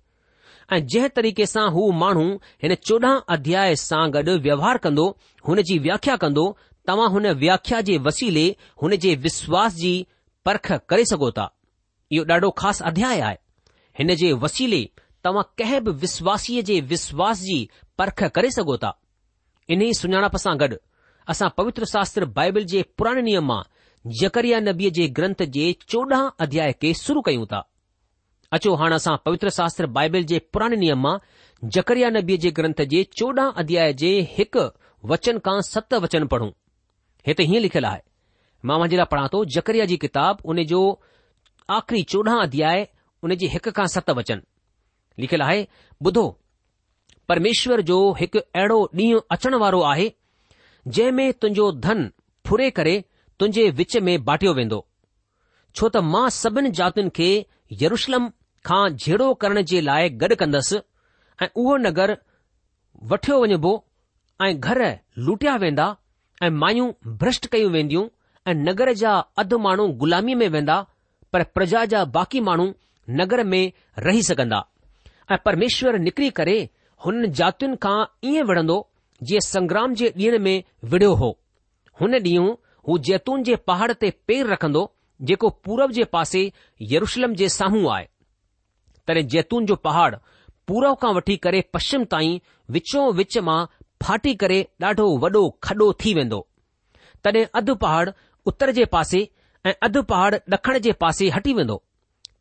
ऐं 0.75 0.79
जंहिं 0.93 1.09
तरीक़े 1.17 1.47
सां 1.55 1.67
हू 1.79 1.91
माण्हू 2.05 2.25
हिन 2.63 2.75
चोॾहं 2.89 3.15
अध्याय 3.37 3.75
सां 3.87 4.05
गॾु 4.17 4.37
व्यवहार 4.47 4.79
कंदो 4.87 5.07
हुन 5.49 5.63
जी 5.71 5.79
व्याख्या 5.89 6.17
कंदो 6.27 6.47
तव्हां 6.89 7.09
हुन 7.17 7.27
व्याख्या 7.45 7.81
जे 7.91 7.99
वसीले 8.07 8.47
हुन 8.83 8.95
जे 9.07 9.15
विश्वास 9.29 9.75
जी 9.83 9.95
परख 10.49 10.73
करे 10.93 11.05
सघो 11.15 11.31
था 11.39 11.49
इहो 12.17 12.25
ॾाढो 12.33 12.51
ख़ासि 12.59 12.85
अध्याय 12.91 13.21
आहे 13.29 13.37
हिन 13.99 14.15
जे 14.21 14.33
वसीले 14.45 14.81
तव्हां 15.25 15.43
कंहिं 15.59 15.81
बि 15.85 15.91
विश्वासीअ 16.01 16.63
जे 16.71 16.81
विश्वास 16.91 17.41
जी 17.45 17.59
परख 17.99 18.23
करे 18.35 18.51
सघो 18.57 18.77
था 18.83 18.91
इन 19.75 19.83
ई 19.87 19.93
सुञाणप 20.01 20.37
सां 20.45 20.55
गॾु 20.63 20.77
असां 21.35 21.49
पवित्र 21.61 21.85
शास्त्र 21.93 22.25
बाइबल 22.39 22.65
जे 22.73 22.83
पुराणे 22.99 23.23
नियम 23.29 23.47
मां 23.53 23.61
जकरिया 24.21 24.59
नबीअ 24.67 24.91
जे 24.99 25.07
ग्रंथ 25.19 25.43
जे 25.57 25.73
चोॾहं 25.93 26.29
अध्याय 26.47 26.73
खे 26.83 26.93
शुरू 27.05 27.21
कयूं 27.29 27.47
था 27.53 27.61
अचो 28.57 28.75
हाणे 28.83 28.95
असां 29.03 29.17
पवित्र 29.27 29.51
शास्त्र 29.59 29.87
बाइबिल 29.99 30.27
जे 30.33 30.39
पुराणे 30.53 30.77
नियम 30.83 31.01
मां 31.07 31.17
जकरया 31.77 32.11
नबीअ 32.19 32.39
जे 32.45 32.51
ग्रंथ 32.59 32.83
जे 32.93 33.03
चोॾहं 33.21 33.49
अध्याय 33.65 33.93
जे 34.03 34.11
हिकु 34.37 34.67
वचन 35.13 35.39
खां 35.49 35.61
सत 35.71 35.95
वचन 36.07 36.27
पढ़ो 36.35 36.47
हिते 37.27 37.45
हीअं 37.51 37.63
लिखियलु 37.67 37.87
आहे 37.93 38.01
मां 38.69 38.77
मुंहिंजे 38.83 38.97
लाइ 39.03 39.07
पढ़ा 39.15 39.27
थो 39.33 39.45
ॼकरिया 39.59 39.85
जी 39.93 39.97
किताब 40.07 40.45
उन 40.53 40.63
जो 40.75 40.83
आख़िरी 41.79 42.03
चोॾहं 42.13 42.41
अध्याय 42.45 42.87
उन 43.27 43.35
जी 43.43 43.47
हिक 43.53 43.69
खां 43.77 43.87
सत 43.97 44.11
वचन 44.17 44.43
लिखियलु 45.23 45.45
आहे 45.51 45.63
ॿुधो 46.09 46.23
परमेश्वर 47.31 47.81
जो 47.89 47.97
हिकु 48.21 48.41
अहिड़ो 48.61 48.77
ॾींहुं 49.03 49.21
अचण 49.37 49.55
वारो 49.63 49.81
आहे 49.93 50.05
जंहिं 50.99 51.13
में 51.17 51.33
तुंहिंजो 51.45 51.71
धन 51.87 52.03
फुरे 52.51 52.69
करे 52.77 52.93
तुंहिंजे 53.41 53.65
विच 53.81 53.97
में 54.09 54.13
बाटियो 54.29 54.53
वेंदो 54.61 54.79
छो 55.79 55.89
त 55.97 56.03
मां 56.13 56.23
सभिनि 56.39 56.73
जातियुनि 56.81 57.13
खे 57.19 57.29
यरुशलम 57.83 58.29
खां 58.71 58.81
झेड़ो 59.03 59.29
करण 59.45 59.63
जे 59.73 59.81
लाइ 59.89 60.13
गॾु 60.23 60.39
कंदसि 60.45 60.81
ऐं 61.43 61.49
उहो 61.65 61.77
नगर 61.91 62.15
वठियो 63.15 63.41
वञिबो 63.47 63.75
ऐं 64.45 64.51
घर 64.71 64.83
लुटिया 65.31 65.57
वेंदा 65.67 65.89
ऐं 66.47 66.53
मायूं 66.63 66.89
भ्रष्ट 67.25 67.51
कयूं 67.57 67.73
वेंदियूं 67.79 68.07
ऐं 68.53 68.57
नगर 68.71 68.95
जा 69.05 69.17
अधु 69.45 69.61
माण्हू 69.69 69.89
ग़ुलामीअ 70.05 70.43
में 70.45 70.49
वेंदा 70.59 70.79
पर 71.35 71.51
प्रजा 71.59 71.85
जा 71.97 72.09
बाक़ी 72.19 72.41
माण्हू 72.51 72.75
नगर 73.11 73.43
में 73.47 73.71
रही 73.99 74.23
सघंदा 74.23 74.65
ऐं 75.33 75.37
परमेश्वर 75.45 75.99
निकिरी 75.99 76.31
करे 76.41 76.59
हुन 77.05 77.27
जातियुनि 77.41 77.77
खां 77.83 78.05
ईअं 78.31 78.47
विढ़ंदो 78.47 78.79
जीअं 79.23 79.41
संग्राम 79.47 79.95
जे 80.01 80.09
ॾींहं 80.27 80.39
में 80.47 80.63
विढ़ियो 80.93 81.13
हो 81.23 81.31
हुन 82.01 82.15
ॾींहुं 82.19 82.55
हू 82.89 82.99
जैतून 83.09 83.43
जे 83.49 83.57
पहाड़ 83.71 83.93
ते 83.93 84.11
पेर 84.29 84.47
रखंदो 84.53 84.83
जेको 85.29 85.49
पूरब 85.65 85.91
जे 85.99 86.05
पासे 86.17 86.51
यरुशलम 86.93 87.35
जे 87.35 87.49
साम्हूं 87.59 87.93
आहे 87.95 88.07
तॾहिं 89.07 89.27
जैतून 89.35 89.67
जो 89.67 89.77
पहाड़ 89.89 90.15
पूरब 90.69 90.95
खां 91.03 91.15
वठी 91.15 91.37
करे 91.47 91.61
पश्चिम 91.75 92.05
ताईं 92.15 92.39
विचो 92.75 93.11
विच 93.21 93.39
मां 93.49 93.65
फाटी 94.03 94.35
करे 94.43 94.61
ॾाढो 94.85 95.09
वॾो 95.25 95.49
खॾो 95.69 95.93
थी 96.05 96.15
वेंदो 96.15 96.47
तॾहिं 97.25 97.45
अधु 97.61 97.75
पहाड़ 97.87 98.09
उत्तर 98.53 98.71
जे 98.79 98.85
पासे 98.97 99.29
ऐं 99.67 99.73
अधु 99.89 100.03
पहाड़ 100.15 100.35
ॾखण 100.55 100.79
जे 100.89 100.93
पासे 101.05 101.29
हटी 101.37 101.53
वेंदो 101.61 101.83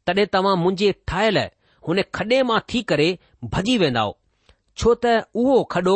तॾहिं 0.07 0.25
तव्हां 0.33 0.55
मुंहिंजे 0.63 0.91
ठाहियल 1.07 1.37
हुन 1.87 2.01
खॾे 2.15 2.41
मां 2.49 2.59
थी 2.71 2.81
करे 2.91 3.07
भॼी 3.53 3.77
वेंदा 3.83 4.03
छो 4.77 4.93
त 5.05 5.13
उहो 5.43 5.55
खॾो 5.75 5.95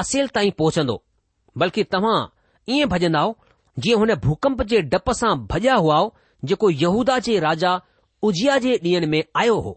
आसेल 0.00 0.28
ताईं 0.36 0.50
पहुचंदो 0.58 0.96
बल्कि 1.62 1.82
तव्हां 1.94 2.18
ईअं 2.74 2.88
भॼन्दा 2.92 3.22
जीअं 3.84 3.98
हुन 4.00 4.14
भूकंप 4.26 4.62
जे 4.72 4.80
डप 4.94 5.10
सां 5.20 5.32
भॼिया 5.52 5.74
हुआ 5.84 5.98
जेको 6.50 6.70
यहूदा 6.84 7.18
जे 7.28 7.38
राजा 7.48 7.72
उजिया 8.28 8.58
जे 8.64 8.74
ॾींहनि 8.84 9.06
में 9.14 9.22
आयो 9.42 9.56
हो 9.66 9.72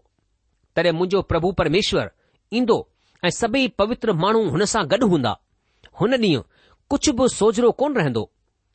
तॾहिं 0.76 0.92
मुंहिंजो 0.98 1.22
प्रभु 1.32 1.52
परमेश्वर 1.60 2.10
ईंदो 2.58 2.76
ऐं 3.24 3.30
सभई 3.42 3.66
पवित्र 3.82 4.12
माण्हू 4.24 4.42
हुन 4.56 4.64
सां 4.74 4.84
गॾु 4.94 5.06
हूंदा 5.14 5.36
हुन 6.00 6.18
ॾींहुं 6.26 6.42
कुझु 6.90 7.12
बि 7.20 7.28
सोजरो 7.38 7.70
कोन 7.82 7.94
रहंदो 8.00 8.24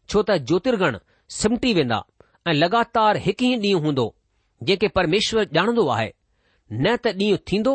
छो 0.10 0.24
त 0.32 0.38
ज्योतिर्गण 0.52 0.98
सिमटी 1.42 1.74
वेंदा 1.80 2.00
ऐं 2.50 2.54
लगातार 2.64 3.18
हिकु 3.28 3.46
ई 3.54 3.58
ॾींहुं 3.66 3.84
हूंदो 3.86 4.08
जेके 4.68 4.88
परमेश्वर 4.96 5.46
ॼाणंदो 5.56 5.88
आहे 5.90 6.10
न 6.86 6.96
त 7.06 7.14
ॾींहुं 7.20 7.38
थींदो 7.52 7.72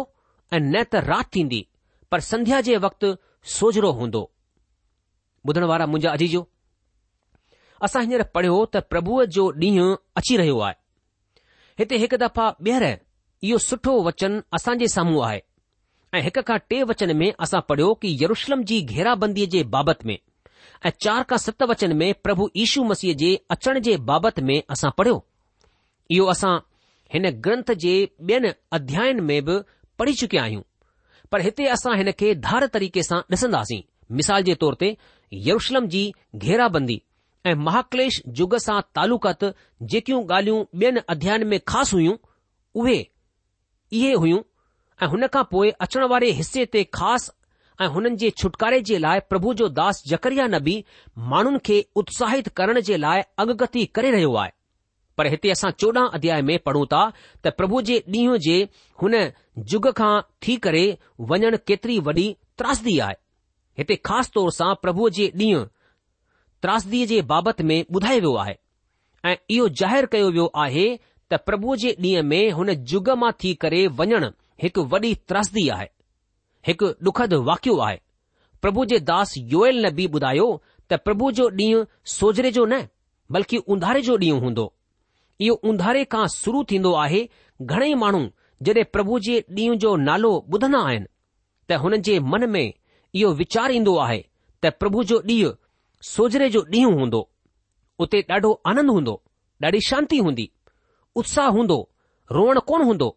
ऐं 0.52 0.61
न 0.61 0.83
त 0.93 1.02
राति 1.09 1.38
थींदी 1.38 1.62
पर 2.11 2.21
संध्या 2.31 2.61
जे 2.66 2.76
वक़्तु 2.85 3.14
सोजरो 3.55 3.90
हूंदो 4.00 4.23
ॿुधण 5.49 5.64
वारा 5.71 5.87
मुंहिंजा 5.93 6.11
अजीजो 6.17 6.43
असां 7.87 8.02
हींअर 8.04 8.23
पढ़ियो 8.34 8.58
त 8.75 8.84
प्रभुअ 8.93 9.25
जो 9.37 9.50
ॾींहुं 9.63 9.91
अची 10.21 10.37
रहियो 10.43 10.58
आहे 10.67 10.76
हिते 11.78 11.97
हिकु 12.02 12.17
दफ़ा 12.25 12.47
ॿीहर 12.69 12.87
इहो 13.47 13.58
सुठो 13.69 13.95
वचन 14.08 14.41
असां 14.58 14.76
जे 14.78 14.89
साम्हूं 14.97 15.25
आहे 15.26 15.41
ऐं 16.17 16.23
हिक 16.28 16.39
खां 16.49 16.56
टे 16.71 16.82
वचन 16.91 17.17
में 17.23 17.30
असां 17.47 17.61
पढ़ियो 17.71 17.93
कि 18.02 18.17
यरुशलम 18.23 18.63
जी 18.71 18.80
घेराबंदीअ 18.93 19.49
जे 19.54 19.63
बाबति 19.75 20.08
में 20.11 20.19
ऐं 20.87 20.91
चार 21.04 21.23
खां 21.32 21.39
सत 21.47 21.63
वचन 21.73 21.97
में 22.02 22.08
प्रभु 22.26 22.49
यीशू 22.63 22.84
मसीह 22.93 23.15
जे 23.25 23.30
अचण 23.56 23.78
जे 23.89 23.97
बाबति 24.13 24.43
में 24.50 24.58
असां 24.76 24.91
पढ़ियो 25.00 25.17
इहो 26.17 26.26
असां 26.37 26.56
हिन 27.14 27.30
ग्रंथ 27.47 27.73
जे 27.82 27.92
ॿियनि 28.28 28.52
अध्यायन 28.76 29.21
में 29.25 29.38
बि 29.45 29.58
पढ़ी 29.99 30.12
चुकिया 30.21 30.42
आहियूं 30.42 30.62
पर 31.32 31.40
हिते 31.40 31.66
असां 31.76 31.97
हिन 31.99 32.10
खे 32.23 32.34
धार 32.47 32.66
तरीक़े 32.76 33.02
सां 33.02 33.19
ॾिसंदासीं 33.32 33.82
मिसाल 34.21 34.42
जे 34.49 34.54
तौर 34.64 34.75
ते 34.80 34.88
यरुशलम 35.49 35.86
जी 35.95 36.02
घेराबंदी 36.45 36.97
ऐं 37.47 37.54
महाक्लेश 37.69 38.21
जुग 38.40 38.56
सां 38.66 38.80
तालुकत 38.99 39.45
जेकियूं 39.95 40.23
ॻाल्हियूं 40.26 40.64
ॿियनि 40.82 41.00
अध्यायन 41.16 41.47
में 41.52 41.58
ख़ासि 41.73 41.97
हुयूं 41.97 42.16
उहे 42.82 42.99
इहे 44.00 44.12
हुयूं 44.25 44.40
ऐं 45.02 45.08
हुन 45.16 45.26
खां 45.36 45.42
पोइ 45.54 45.71
अचण 45.88 46.06
वारे 46.14 46.30
हिसे 46.40 46.64
ते 46.76 46.84
ख़ासि 46.99 47.32
ऐं 47.84 47.88
हुननि 47.97 48.16
जे 48.25 48.30
छुटकारे 48.42 48.80
जे 48.90 48.99
लाइ 49.06 49.21
प्रभु 49.32 49.54
जो 49.62 49.69
दास 49.80 50.02
जकरिया 50.14 50.47
नबी 50.58 50.76
माण्हुनि 51.34 51.58
खे 51.71 51.80
उत्साहित 52.04 52.49
करण 52.62 52.80
जे 52.90 52.97
लाइ 53.06 53.21
अॻगती 53.47 53.84
करे 53.99 54.10
रहियो 54.19 54.34
आहे 54.42 54.50
पर 55.19 55.26
हिते 55.31 55.50
असां 55.50 55.71
चोॾहं 55.81 56.09
अध्याय 56.17 56.43
में 56.49 56.59
पढ़ूं 56.67 56.85
था 56.93 57.02
त 57.45 57.50
प्रभु 57.59 57.81
जे 57.89 57.99
ॾींहुं 58.17 58.37
जे 58.47 58.57
हुन 59.02 59.15
जुग 59.73 59.91
खां 59.97 60.13
थी 60.47 60.57
करे 60.67 60.85
वञणु 61.31 61.57
केतिरी 61.67 61.99
वॾी 62.09 62.26
त्रासदी 62.59 62.99
आहे 63.07 63.15
हिते 63.79 63.95
ख़ासि 64.09 64.31
तौर 64.35 64.50
सां 64.59 64.73
प्रभु 64.83 65.09
जे 65.19 65.29
ॾींहुं 65.43 65.65
त्रासदीअ 66.63 67.07
जे 67.13 67.21
बाबति 67.33 67.65
में 67.71 67.79
ॿुधायो 67.95 68.19
वियो 68.21 68.35
आहे 68.43 68.55
ऐं 69.31 69.35
इहो 69.55 69.69
ज़ाहिरु 69.81 70.07
कयो 70.13 70.31
वियो 70.37 70.47
आहे 70.65 70.87
त 71.33 71.41
प्रभु 71.49 71.76
जे 71.85 71.95
ॾींहं 72.07 72.23
में 72.33 72.50
हुन 72.61 72.73
जुग 72.93 73.11
मां 73.25 73.33
थी 73.43 73.55
करे 73.65 73.81
वञणु 74.00 74.31
हिकु 74.63 74.85
वॾी 74.93 75.15
त्रासदी 75.29 75.69
आहे 75.76 75.89
हिकु 76.69 76.93
डुखदु 77.09 77.39
वाकियो 77.50 77.76
आहे 77.89 77.99
प्रभु 78.63 78.85
जे 78.93 78.99
दास 79.13 79.35
योयल 79.55 79.85
न 79.87 79.95
बि 79.99 80.07
ॿुधायो 80.19 80.49
त 80.91 81.00
प्रभु 81.07 81.31
जो 81.41 81.49
ॾींहुं 81.65 81.85
सोजरे 82.21 82.50
जो 82.59 82.67
न 82.75 82.83
बल्कि 83.37 83.57
उंधारे 83.75 84.00
जो 84.11 84.17
ॾींहुं 84.25 84.41
हूंदो 84.47 84.73
इहो 85.45 85.55
उंधारे 85.69 86.05
खां 86.13 86.27
शुरू 86.35 86.63
थींदो 86.71 86.93
आहे 87.05 87.29
घणेई 87.63 87.95
माण्हू 88.03 88.21
जॾहिं 88.67 88.85
प्रभु 88.93 89.19
जे 89.27 89.35
ॾींहुं 89.57 89.77
जो 89.83 89.95
नालो 90.09 90.31
ॿुधंदा 90.55 90.79
आहिनि 90.91 91.07
त 91.71 91.79
हुननि 91.83 91.99
जे 92.09 92.19
मन 92.35 92.47
में 92.51 92.65
इहो 93.13 93.33
वीचार 93.41 93.71
ईंदो 93.79 93.97
आहे 94.05 94.21
त 94.65 94.73
प्रभु 94.81 95.03
जो 95.11 95.19
ॾींहुं 95.31 95.53
सोजरे 96.13 96.49
जो 96.55 96.63
ॾींहुं 96.73 96.95
हूंदो 97.01 97.21
उते 98.05 98.21
ॾाढो 98.31 98.53
आनंद 98.73 98.91
हूंदो 98.97 99.15
ॾाढी 99.65 99.81
शांती 99.89 100.19
हूंदी 100.29 100.49
उत्साह 101.23 101.49
हूंदो 101.59 101.79
रोअण 102.37 102.59
कोन 102.71 102.83
हूंदो 102.91 103.09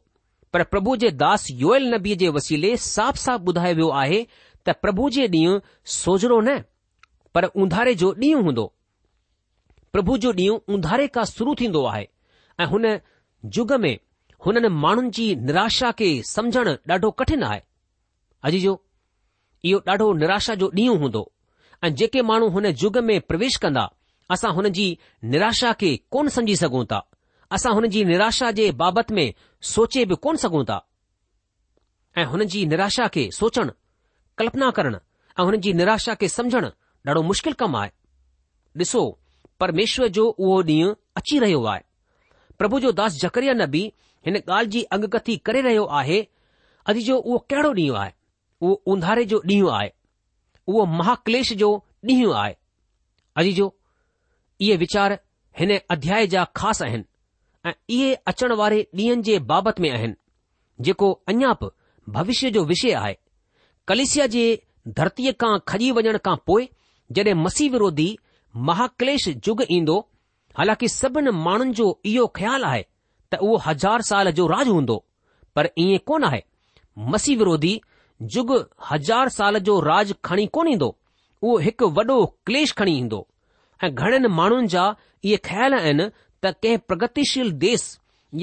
पर 0.54 0.64
प्रभु 0.74 0.96
जे 1.06 1.10
दास 1.24 1.48
योयल 1.64 1.94
नबीअ 1.94 2.16
जे 2.26 2.30
वसीले 2.40 2.76
साफ़ 2.88 3.18
साफ़ 3.24 3.42
ॿुधायो 3.52 3.76
वियो 3.76 3.90
आहे 4.04 4.22
त 4.68 4.76
प्रभु 4.84 5.10
जे 5.20 5.28
ॾींहुं 5.38 5.60
सोजरो 6.02 6.40
न 6.50 6.60
पर 7.36 7.46
उंधारे 7.64 7.94
जो 8.04 8.14
ॾींहुं 8.20 8.44
हूंदो 8.46 8.68
પ્રભુ 9.94 10.14
જો 10.24 10.30
નિયું 10.40 10.62
ઉંધારે 10.74 11.06
કા 11.16 11.26
શરૂ 11.34 11.56
થીંદો 11.60 11.80
આય 11.90 12.08
એ 12.62 12.70
હને 12.72 12.92
જુગ 13.56 13.72
મે 13.84 13.92
હને 14.44 14.70
માણન 14.84 15.12
જી 15.16 15.36
નિરાશા 15.48 15.94
કે 16.00 16.08
સમજણ 16.34 16.72
ડાઢો 16.86 17.10
કઠિન 17.20 17.44
આય 17.50 17.64
અજી 18.46 18.64
જો 18.68 18.74
એ 19.70 19.74
ડાઢો 19.82 20.08
નિરાશા 20.22 20.56
જો 20.62 20.68
નિયું 20.78 21.02
હોદો 21.04 21.24
અ 21.86 21.88
જકે 22.00 22.22
માણું 22.30 22.54
હને 22.56 22.70
જુગ 22.82 22.96
મે 23.08 23.16
પ્રવેશ 23.30 23.58
કંદા 23.64 23.90
અસા 24.34 24.56
હનજી 24.58 24.98
નિરાશા 25.32 25.74
કે 25.82 25.90
કોન 26.14 26.28
સંજી 26.36 26.60
સગો 26.62 26.80
તા 26.92 27.04
અસા 27.56 27.74
હનજી 27.78 28.06
નિરાશા 28.12 28.52
જે 28.58 28.66
બાબત 28.80 29.10
મે 29.18 29.26
સોચે 29.74 30.02
કોન 30.26 30.36
સગો 30.44 30.60
તા 30.70 30.82
એ 32.20 32.22
હનજી 32.32 32.66
નિરાશા 32.72 33.10
કે 33.16 33.24
સોચણ 33.40 33.70
કલ્પના 34.38 34.72
કરણ 34.78 35.00
અ 35.40 35.42
હનજી 35.48 35.74
નિરાશા 35.80 36.16
કે 36.22 36.28
સમજણ 36.36 36.68
ડાઢો 37.02 37.24
મુશ્કિલ 37.30 37.56
કમાય 37.60 37.92
દિસો 38.80 39.04
परमेश्वर 39.60 40.08
जो 40.18 40.26
उहो 40.30 40.62
ॾींहुं 40.64 40.94
अची 41.18 41.40
रहियो 41.40 41.64
आहे 41.70 41.82
प्रभु 42.60 42.80
जो 42.84 42.92
दास 43.00 43.18
जकरिया 43.24 43.66
बि 43.74 43.82
हिन 44.26 44.36
ॻाल्हि 44.38 44.70
जी 44.76 44.84
अंगकथी 44.98 45.36
करे 45.50 45.62
रहियो 45.66 45.84
आहे 46.00 46.20
अॼु 46.94 47.02
जो 47.10 47.18
उहो 47.20 47.38
कहिड़ो 47.54 47.72
ॾींहुं 47.80 47.98
आहे 48.04 48.12
उहो 48.66 48.74
उंधारे 48.94 49.26
जो 49.34 49.42
ॾींहुं 49.52 49.72
आहे 49.80 49.90
उहो 50.68 50.86
महाक्लेश 51.00 51.54
जो 51.64 51.72
ॾींहुं 52.12 52.36
आहे 52.44 52.56
अॼु 53.44 53.52
जो 53.60 53.68
इहे 54.68 54.78
वीचार 54.86 55.18
हिन 55.60 55.78
अध्याय 55.98 56.28
जा 56.36 56.44
ख़ासि 56.62 56.84
आहिनि 56.86 57.04
ऐं 57.70 57.74
इहे 57.98 58.14
अचण 58.34 58.52
वारे 58.64 58.80
ॾींहनि 59.02 59.22
जे 59.32 59.38
बाबति 59.52 59.82
में 59.82 59.90
आहिनि 59.92 60.84
जेको 60.90 61.12
अञा 61.36 61.54
बि 61.64 61.70
भविष्य 62.20 62.50
जो 62.60 62.64
विषय 62.74 62.92
आहे 63.04 63.16
कलेशिया 63.88 64.26
जे 64.38 64.44
धरतीअ 65.02 65.32
खां 65.44 65.54
खॼी 65.74 65.92
वञण 66.00 66.18
खां 66.26 66.36
पोइ 66.52 66.70
जॾहिं 67.18 67.34
मसीह 67.44 67.72
विरोधी 67.72 68.10
महाक्लेश 68.58 69.28
युग 69.48 69.62
ईंदो 69.72 69.98
हालांकि 70.58 70.88
सभिनी 70.90 71.32
माण्हुनि 71.44 71.74
जो 71.76 71.88
इहो 72.06 72.26
ख़्यालु 72.36 72.66
आहे 72.68 72.82
त 73.34 73.38
उहो 73.42 73.58
हज़ार 73.66 74.02
साल 74.10 74.32
जो 74.38 74.48
राज 74.48 74.68
हूंदो 74.68 75.04
पर 75.56 75.68
ईअं 75.80 75.98
कोन 76.08 76.24
आहे 76.24 76.42
मसीह 77.12 77.38
विरोधी 77.38 77.80
युग 78.36 78.52
हज़ार 78.92 79.30
साल 79.38 79.58
जो 79.70 79.80
राज 79.90 80.14
खणी 80.26 80.46
कोन 80.56 80.68
ईंदो 80.72 80.88
उहो 81.42 81.58
हिकु 81.66 81.90
वॾो 81.98 82.18
क्लेश 82.46 82.74
खणी 82.78 82.98
ईंदो 83.00 83.26
ऐं 83.84 83.94
घणनि 83.94 84.28
माण्हुनि 84.40 84.68
जा 84.74 84.92
इहे 85.24 85.38
ख़्याल 85.50 85.74
आहिनि 85.80 86.06
त 86.44 86.54
कंहिं 86.64 86.78
प्रगतिशील 86.88 87.52
देस 87.66 87.84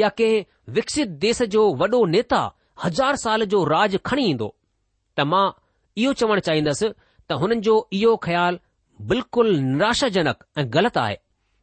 या 0.00 0.08
कंहिं 0.18 0.44
विकसित 0.74 1.08
देस 1.24 1.42
जो 1.54 1.68
वॾो 1.82 2.04
नेता 2.16 2.42
हज़ार 2.84 3.16
साल 3.24 3.44
जो 3.52 3.64
राज 3.74 3.96
खणी 4.06 4.26
ईंदो 4.30 4.54
त 5.16 5.20
मां 5.32 5.44
इहो 6.00 6.12
चवणु 6.20 6.40
चाहींदसि 6.46 6.88
त 7.28 7.32
हुननि 7.42 7.60
जो 7.68 7.76
इहो 8.00 8.16
ख़्यालु 8.26 8.58
बिल्कुलु 9.08 9.56
निराशाजनक 9.60 10.44
ऐं 10.58 10.64
ग़लति 10.74 10.98
आहे 11.00 11.16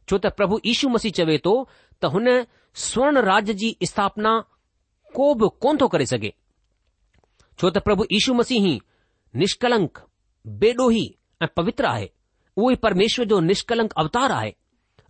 छो 0.08 0.18
त 0.18 0.26
प्रभु 0.36 0.58
यीशू 0.66 0.88
मसीह 0.88 1.10
चवे 1.18 1.36
थो 1.44 1.54
त 2.02 2.10
हुन 2.14 2.28
स्वर्ण 2.86 3.20
राज 3.26 3.50
जी 3.62 3.76
स्थापना 3.90 4.32
को 5.14 5.32
बि 5.40 5.48
कोन 5.62 5.76
थो 5.80 5.88
करे 5.94 6.06
सघे 6.12 6.32
छो 7.60 7.70
त 7.70 7.78
प्रभु 7.86 8.04
यीशू 8.12 8.34
मसीह 8.40 8.66
निश्कलंक 9.42 9.98
बेडोही 10.62 11.04
ऐं 11.42 11.48
पवित्र 11.56 11.84
आहे 11.86 12.10
उहो 12.56 12.70
ई 12.70 12.74
परमेश्वर 12.86 13.24
जो 13.34 13.40
निश्कलंक 13.50 13.92
अवतार 14.02 14.32
आहे 14.32 14.54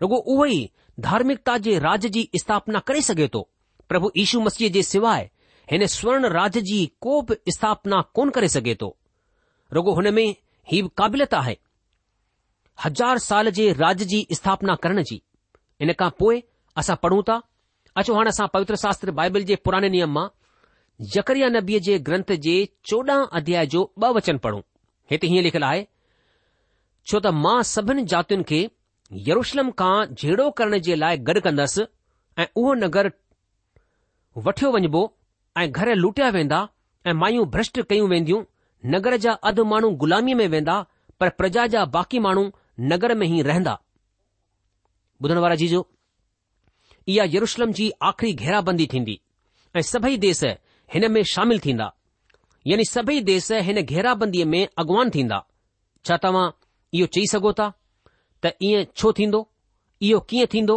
रुगो 0.03 0.17
उहो 0.17 0.45
ई 0.47 0.63
धार्मिकता 1.07 1.57
जे 1.67 1.79
राज 1.89 2.07
जी 2.17 2.29
स्थापना 2.41 2.79
करे 2.89 3.01
सघे 3.11 3.29
थो 3.35 3.49
प्रभु 3.89 4.11
यीशू 4.17 4.41
मसीह 4.41 4.69
जे 4.79 4.83
सवाइ 4.93 5.29
हिन 5.71 5.87
स्वर्ण 5.97 6.29
राज 6.39 6.59
जी 6.73 6.85
को 7.01 7.21
बि 7.29 7.37
स्थापना 7.57 8.01
कोन 8.17 8.31
करे 8.37 8.49
सघे 8.57 8.75
थो 8.83 8.97
रुगो 9.73 9.95
हुन 9.95 10.13
में 10.15 10.25
ही 10.73 10.83
क़ाबिलियत 10.99 11.35
आहे 11.35 11.57
हज़ार 12.85 13.19
साल 13.25 13.51
जे 13.57 13.73
राज 13.73 14.03
जी 14.13 14.27
स्थापना 14.35 14.75
करण 14.85 15.03
जी 15.11 15.21
इन 15.83 15.93
खां 15.99 16.09
पोइ 16.19 16.43
असां 16.79 16.97
पढ़ूं 17.03 17.23
था 17.29 17.41
अचो 18.01 18.15
हाणे 18.15 18.29
असां 18.31 18.47
पवित्र 18.55 18.77
शास्त्र 18.83 19.11
बाइबल 19.21 19.43
जे 19.51 19.57
पुराणे 19.65 19.89
नियम 19.97 20.13
मां 20.19 20.27
जकरिया 21.15 21.49
नबीअ 21.59 21.81
जे 21.89 21.99
ग्रंथ 22.09 22.33
जे 22.47 22.55
चोॾहं 22.91 23.25
अध्याय 23.41 23.67
जो 23.75 23.83
ॿ 24.03 24.09
वचन 24.17 24.37
पढ़ूं 24.47 24.61
हिते 25.11 25.27
हीअं 25.33 25.43
लिखियलु 25.47 25.67
आहे 25.69 25.85
छो 27.11 27.21
त 27.27 27.33
मां 27.45 27.57
सभिनी 27.75 28.05
जातियुनि 28.15 28.45
खे 28.51 28.61
यरुषलम 29.29 29.71
खां 29.83 29.95
जहिड़ो 30.23 30.51
करण 30.61 30.77
जे 30.89 30.97
लाइ 31.05 31.19
गॾु 31.31 31.41
कंदसि 31.47 31.87
ऐं 32.39 32.47
उहो 32.63 32.75
नगर 32.83 33.11
वठियो 34.49 34.71
वञिबो 34.79 35.03
ऐं 35.59 35.67
घर 35.81 35.95
लुटिया 36.03 36.29
वेंदा 36.39 36.63
ऐं 37.11 37.15
मायूं 37.23 37.47
भ्रष्ट 37.57 37.81
कयूं 37.93 38.09
वेंदियूं 38.15 38.43
नगर 38.95 39.17
जा 39.27 39.33
अधु 39.51 39.65
माण्हू 39.73 39.91
ग़ुलामीअ 40.05 40.37
में 40.39 40.47
वेंदा 40.55 40.75
पर 41.21 41.29
प्रजा 41.43 41.67
जा 41.75 41.85
बाक़ी 41.99 42.19
माण्हू 42.29 42.47
नगर 42.81 43.15
में 43.15 43.27
ई 43.27 43.43
रहंदा 43.43 43.79
ॿुधण 45.23 45.39
वारा 45.39 45.55
जीजो 45.55 45.89
इहा 47.09 47.25
यरुशलम 47.35 47.73
जी 47.79 47.91
आख़िरी 48.03 48.33
घेराबंदी 48.33 48.87
थींदी 48.93 49.21
ऐं 49.77 49.83
सभई 49.93 50.17
देस 50.25 50.43
हिन 50.95 51.11
में 51.13 51.23
शामिल 51.35 51.59
थींदा 51.67 51.93
यानी 52.67 52.85
सभई 52.91 53.21
देस 53.31 53.51
हिन 53.67 53.81
घेराबंदीअ 53.83 54.47
में 54.55 54.65
अॻवान 54.67 55.11
थींदा 55.15 55.43
छा 56.05 56.17
तव्हां 56.25 56.47
इहो 56.99 57.07
चई 57.15 57.27
सघो 57.33 57.53
था 57.61 57.73
त 58.45 58.53
ईअं 58.71 58.85
छो 58.97 59.13
थींदो 59.19 59.41
इहो 60.09 60.21
कीअं 60.31 60.47
थींदो 60.55 60.77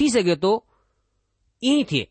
थी 0.00 0.08
सघे 0.16 0.36
थो 0.44 0.52
ईअं 1.64 1.78
ई 1.80 1.84
थिए 1.90 2.06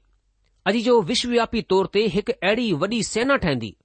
अॼु 0.67 0.79
जो 0.89 1.01
विश्वव्यापी 1.09 1.61
तौर 1.71 1.89
ते 1.93 2.05
हिकु 2.17 2.33
अहिड़ी 2.43 2.71
वॾी 2.83 3.01
सेना 3.13 3.35
ठहंदी 3.45 3.75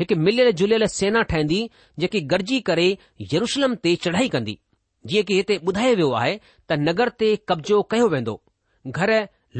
हिकु 0.00 0.16
मिलियल 0.26 0.50
जुलियलु 0.60 0.86
सेना 0.98 1.22
ठहंदी 1.32 1.62
जेकी 2.04 2.20
गॾिजी 2.34 2.60
करे 2.70 2.86
यरुशलम 3.32 3.74
ते 3.86 3.94
चढ़ाई 4.04 4.28
कंदी 4.36 4.58
जीअं 5.06 5.24
की 5.24 5.34
हिते 5.34 5.56
ॿुधायो 5.66 5.94
वियो 5.96 6.10
आहे 6.18 6.36
त 6.68 6.72
नगर 6.86 7.08
ते 7.22 7.34
कब्ज़ो 7.48 7.80
कयो 7.92 8.08
वेंदो 8.08 8.40
घर 8.86 9.10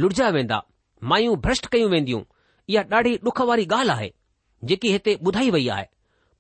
लुड़जा 0.02 0.28
वेंदा 0.37 0.62
मायूं 1.12 1.37
भ्रष्ट 1.46 1.66
कयूं 1.74 1.90
वेंदियूं 1.90 2.20
इहा 2.74 2.83
ॾाढी 2.96 3.16
डुख 3.24 3.40
वारी 3.48 3.66
ॻाल्हि 3.74 3.92
आहे 3.94 4.11
जेकी 4.70 4.92
हिते 4.92 5.14
ॿुधाई 5.28 5.50
वई 5.50 5.68
आहे 5.76 5.87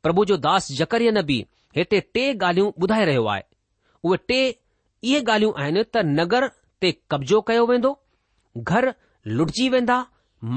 प्रभु 0.02 0.24
जो 0.32 0.36
दास 0.46 0.68
न 0.94 1.22
बि 1.30 1.44
हिते 1.76 2.00
टे 2.14 2.26
ॻाल्हियूं 2.34 2.70
ॿुधाए 2.82 3.04
रहियो 3.04 3.26
आहे 3.34 3.42
उहे 4.04 4.16
टे 4.28 4.40
इहे 4.48 5.22
ॻाल्हियूं 5.22 5.52
आहिनि 5.62 5.82
त 5.94 6.04
नगर 6.18 6.48
ते 6.82 6.92
कब्ज़ो 7.10 7.40
कयो 7.50 7.66
वेंदो 7.72 7.92
घर 8.60 8.92
लुड़िजी 9.38 9.68
वेंदा 9.76 9.96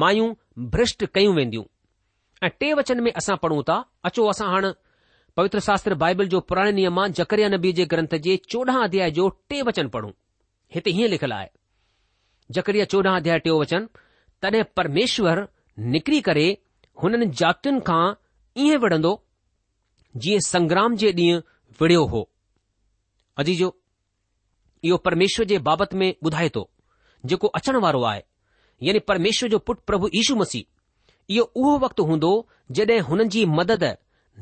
मायूं 0.04 0.34
भ्रष्ट 0.76 1.06
कयूं 1.16 1.34
वेंदियूं 1.36 1.64
ऐं 2.44 2.50
टे 2.60 2.74
वचन 2.80 3.00
में 3.08 3.12
असां 3.22 3.36
पढ़ूं 3.44 3.62
था 3.70 3.76
अचो 4.10 4.26
असां 4.32 4.48
हाणे 4.54 4.72
पवित्र 5.38 5.60
शास्त्र 5.60 5.94
बाइबल 6.02 6.28
जो 6.32 6.40
पुराणे 6.50 6.72
नियम 6.72 7.00
आहे 7.00 7.10
जकरिया 7.16 7.48
नबी 7.54 7.72
जे 7.78 7.86
ग्रंथ 7.94 8.14
जे 8.26 8.36
चोॾहं 8.50 8.84
अध्याय 8.84 9.10
जो 9.16 9.28
टे 9.50 9.62
वचन 9.70 9.88
पढ़ूं 9.96 10.12
हिते 10.76 10.92
हीअं 10.98 11.10
लिखियलु 11.10 11.36
आहे 11.36 11.48
जकरिया 12.58 12.86
चोॾहं 12.94 13.16
अध्याय 13.20 13.40
टियों 13.48 13.60
वचन 13.62 13.88
तॾहिं 14.44 14.64
परमेश्वर 14.78 15.44
निकरी 15.96 16.20
करे 16.28 16.46
हुननि 17.04 17.26
जातियुनि 17.42 17.80
खां 17.90 18.06
ईअं 18.68 18.80
विढ़ंदो 18.86 19.14
जीअं 20.24 20.46
संग्राम 20.48 20.96
जे 21.04 21.12
ॾींहुं 21.20 21.42
विढ़ियो 21.82 22.06
हो 22.16 22.22
अजीजो 23.44 23.70
इहो 24.90 24.98
परमेश्वर 25.10 25.46
जे 25.54 25.58
बाबति 25.68 25.98
में 26.04 26.10
ॿुधाए 26.26 26.50
थो 26.56 26.64
जेको 27.32 27.48
अचण 27.60 27.76
वारो 27.88 28.04
आहे 28.14 28.24
यानी 28.88 29.00
परमेश्वर 29.12 29.50
जो 29.56 29.60
पुटु 29.68 29.82
प्रभु 29.92 30.10
यीशू 30.16 30.36
मसीह 30.46 31.36
इहो 31.36 31.46
उहो 31.62 31.78
वक़्तु 31.86 32.04
हूंदो 32.12 32.32
जड॒हिं 32.80 33.02
हुननि 33.12 33.26
जी 33.38 33.46
मदद 33.60 33.84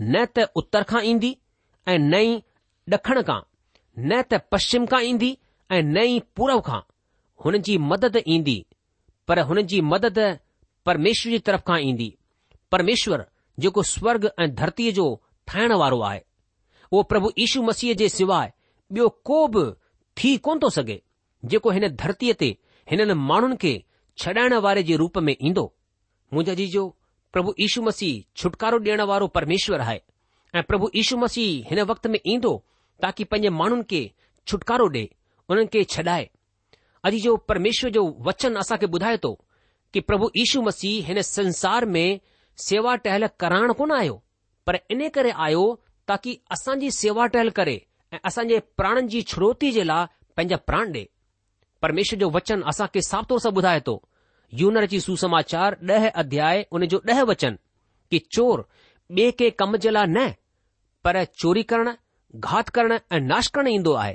न 0.01 0.25
त 0.36 0.39
उत्तर 0.58 0.84
खां 0.89 1.01
ईंदी 1.06 1.38
ऐं 1.88 1.97
नई 1.99 2.36
ॾखण 2.93 3.21
खां 3.29 3.41
न 3.99 4.21
त 4.21 4.34
पश्चिम 4.51 4.86
खां 4.93 5.01
ईंदी 5.10 5.38
ऐं 5.71 5.82
नई 5.93 6.19
पूर्व 6.36 6.60
खां 6.67 6.79
हुन 7.45 7.58
जी 7.67 7.77
मदद 7.91 8.21
ईंदी 8.27 8.58
पर 9.27 9.39
हुन 9.49 9.62
जी 9.71 9.82
मदद 9.93 10.17
परमेश्वर 10.86 11.32
जी 11.32 11.39
तरफ़ 11.49 11.62
खां 11.67 11.79
ईंदी 11.89 12.13
परमेश्वर 12.71 13.25
जेको 13.63 13.84
स्वर्ग 13.93 14.29
ऐं 14.39 14.49
धरतीअ 14.56 14.91
जो 14.99 15.06
ठाहिण 15.47 15.73
वारो 15.82 15.99
आहे 16.10 16.21
उहो 16.91 17.01
प्रभु 17.12 17.32
यीशू 17.39 17.62
मसीह 17.69 17.93
जे 18.01 18.10
सवाइ 18.17 18.49
ॿियो 18.95 19.08
को 19.27 19.47
बि 19.53 19.63
थी 20.17 20.36
कोन 20.45 20.60
थो 20.63 20.69
सघे 20.77 21.01
जेको 21.51 21.69
हिन 21.75 21.88
धरतीअ 22.01 22.34
ते 22.41 22.49
हिननि 22.91 23.13
माण्हुनि 23.29 23.56
खे 23.62 23.73
छॾाइण 24.23 24.53
वारे 24.65 24.84
जे 24.89 24.95
रूप 25.06 25.17
में 25.27 25.36
ईंदो 25.49 25.65
मुंज 26.34 26.49
जी 26.62 26.67
પ્રભુ 27.34 27.52
ઈસુ 27.63 27.80
મસી 27.89 28.15
છુટકારો 28.39 28.78
દેણવારો 28.86 29.28
પરમેશ્વર 29.36 29.82
હૈ 29.89 30.00
એ 30.58 30.62
પ્રભુ 30.69 30.88
ઈસુ 31.00 31.15
મસી 31.24 31.54
હેન 31.67 31.80
વખત 31.89 32.06
મે 32.13 32.19
ઈંદો 32.30 32.54
તાકી 33.02 33.28
પંજે 33.32 33.50
માનન 33.60 33.82
કે 33.91 34.02
છુટકારો 34.48 34.86
દે 34.96 35.04
ઉનન 35.52 35.67
કે 35.74 35.80
છડાય 35.93 36.30
અજી 37.06 37.24
જો 37.26 37.32
પરમેશ્વર 37.48 37.89
જો 37.96 38.04
વચન 38.26 38.58
આસા 38.62 38.78
કે 38.82 38.88
બુધાય 38.93 39.19
તો 39.26 39.32
કે 39.91 40.00
પ્રભુ 40.08 40.28
ઈસુ 40.41 40.60
મસી 40.67 41.02
હેન 41.08 41.19
સંસાર 41.32 41.84
મે 41.96 42.04
સેવા 42.67 42.98
ટેહલ 43.02 43.24
કરાણ 43.41 43.74
કો 43.78 43.84
ના 43.89 43.98
આયો 43.98 44.17
પર 44.65 44.76
ઇને 44.93 45.08
કરે 45.15 45.32
આયો 45.36 45.67
તાકી 46.08 46.36
અસાજી 46.56 46.91
સેવા 47.02 47.28
ટેહલ 47.34 47.50
કરે 47.58 47.76
અસાજે 48.28 48.58
પ્રાણન 48.78 49.10
જી 49.12 49.26
છડોતી 49.30 49.74
જલા 49.82 50.06
પંજે 50.36 50.58
પ્રાણ 50.67 50.93
દે 50.96 51.04
પરમેશ્વર 51.82 52.19
જો 52.22 52.30
વચન 52.36 52.62
આસા 52.69 52.93
કે 52.93 53.00
સાબતોર 53.12 53.39
સા 53.43 53.52
બુધાય 53.58 53.82
તો 53.89 53.96
यूनर 54.60 54.86
जी 54.86 55.00
सुसमाचार 55.02 55.76
ॾह 55.94 56.08
अध्याय 56.22 56.63
उन 56.78 56.86
जो 56.88 56.98
ॾह 57.10 57.22
वचन 57.30 57.56
कि 58.12 58.20
चोर 58.34 58.62
ॿिए 59.16 59.30
कंहिं 59.32 59.52
कम 59.60 59.76
जे 59.86 59.89
लाइ 59.92 60.08
न 60.08 60.28
पर 61.04 61.24
चोरी 61.42 61.62
करणु 61.72 61.92
घात 62.50 62.70
करणु 62.76 62.98
ऐं 63.16 63.20
नाश 63.28 63.48
करणु 63.56 63.70
ईंदो 63.70 63.94
आहे 64.04 64.13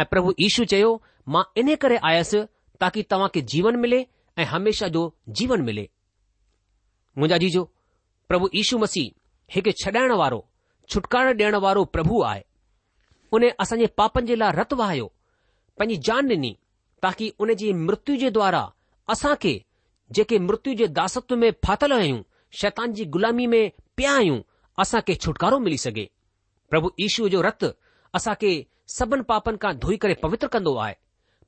ऐं 0.00 0.04
प्रभु 0.10 0.32
यीशू 0.40 0.64
चयो 0.72 0.90
मां 1.34 1.42
इन 1.60 1.74
करे 1.84 1.96
आयसि 2.10 2.40
ताकी 2.80 3.02
तव्हां 3.10 3.28
खे 3.34 3.40
जीवन 3.52 3.76
मिले 3.84 4.02
ऐं 4.40 4.44
हमेशा 4.54 4.88
जो 4.96 5.02
जीवन 5.40 5.62
मिले 5.68 5.86
मुंहिंजा 7.18 7.38
जीजो 7.44 7.64
प्रभु 8.28 8.48
यीशू 8.54 8.78
मसीह 8.84 9.10
हिकु 9.54 9.70
छॾाइण 9.84 10.12
वारो 10.22 10.40
छुटकारो 10.92 11.32
ॾियण 11.40 11.54
वारो 11.66 11.84
प्रभु 11.98 12.22
आहे 12.32 12.42
उन 13.36 13.48
असांजे 13.66 13.86
पापनि 14.02 14.26
जे 14.32 14.36
लाइ 14.42 14.52
रत 14.60 14.72
वहायो 14.82 15.06
पंहिंजी 15.78 15.96
जान 16.10 16.30
ॾिनी 16.34 16.52
ताकी 17.02 17.32
उन 17.44 17.54
जी 17.62 17.72
मृत्यु 17.86 18.16
जे 18.24 18.30
द्वारा 18.38 18.62
असांखे 19.14 19.56
जेके 20.16 20.38
मृत्यु 20.38 20.74
जे 20.74 20.86
दासत्व 20.98 21.36
में 21.36 21.50
फाथल 21.66 21.92
आहियूं 21.92 22.22
शैतान 22.60 22.92
जी 22.98 23.04
ग़ुलामी 23.14 23.46
में 23.54 23.70
पिया 23.96 24.12
आहियूं 24.16 24.40
असां 24.82 25.00
खे 25.08 25.14
छुटकारो 25.24 25.58
मिली 25.58 25.76
सघे 25.78 26.08
प्रभु 26.70 26.90
ईशु 27.06 27.28
जो 27.34 27.40
रत 27.46 27.64
असां 28.14 28.34
खे 28.40 28.52
सभिनि 28.96 29.22
पापनि 29.28 29.56
खां 29.64 29.74
धोई 29.78 29.96
करे 30.04 30.14
पवित्र 30.22 30.46
कंदो 30.54 30.74
आहे 30.84 30.94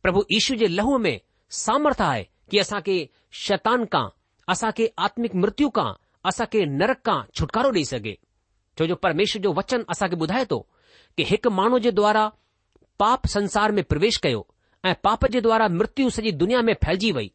प्रभु 0.03 0.25
ईशु 0.39 0.55
जे 0.63 0.67
लहूअ 0.69 0.99
में 1.07 1.21
सामर्थ 1.65 2.01
आहे 2.09 2.27
कि 2.51 2.59
असां 2.59 2.81
खे 2.89 2.99
शैतान 3.47 3.85
खां 3.95 4.09
असां 4.53 4.71
खे 4.79 4.93
आत्मिक 5.09 5.35
मृत्यु 5.45 5.69
खां 5.79 5.93
असां 6.31 6.47
खे 6.53 6.65
नरक 6.79 7.01
खां 7.07 7.21
छुटकारो 7.35 7.71
ॾेई 7.79 7.85
सघे 7.93 8.17
छो 8.79 8.87
जो 8.87 8.95
परमेश्वर 9.09 9.43
जो 9.43 9.53
वचन 9.61 9.85
असां 9.95 10.09
खे 10.11 10.17
ॿुधाए 10.25 10.45
थो 10.51 10.61
कि 11.17 11.25
हिकु 11.33 11.51
माण्हू 11.61 11.79
जे 11.87 11.91
द्वारा 12.01 12.31
पाप 13.05 13.27
संसार 13.37 13.73
में 13.79 13.85
प्रवेश 13.95 14.17
कयो 14.27 14.47
ऐं 14.87 14.95
पाप 15.05 15.25
जे 15.37 15.41
द्वारा 15.49 15.69
मृत्यु 15.81 16.11
सॼी 16.19 16.33
दुनिया 16.45 16.63
में 16.71 16.75
फैलिजी 16.85 17.13
वई 17.21 17.31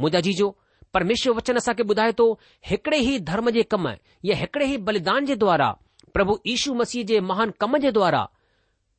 मुंहिंजा 0.00 0.20
जीजो 0.26 0.46
परमेश्वर 0.94 1.32
जो 1.32 1.36
वचन 1.36 1.56
असांखे 1.56 1.82
ॿुधाए 1.90 2.12
थो 2.18 2.26
हिकड़े 2.68 2.98
ई 2.98 3.18
धर्म 3.30 3.50
जे 3.56 3.62
कम 3.72 3.88
या 4.28 4.36
हिकड़े 4.36 4.66
ई 4.66 4.76
बलिदान 4.88 5.26
जे 5.30 5.34
द्वारा 5.42 5.70
प्रभु 6.14 6.36
यीशू 6.46 6.74
मसीह 6.74 7.02
जे 7.10 7.20
महान 7.30 7.50
कम 7.60 7.76
जे 7.84 7.90
द्वारा 7.98 8.22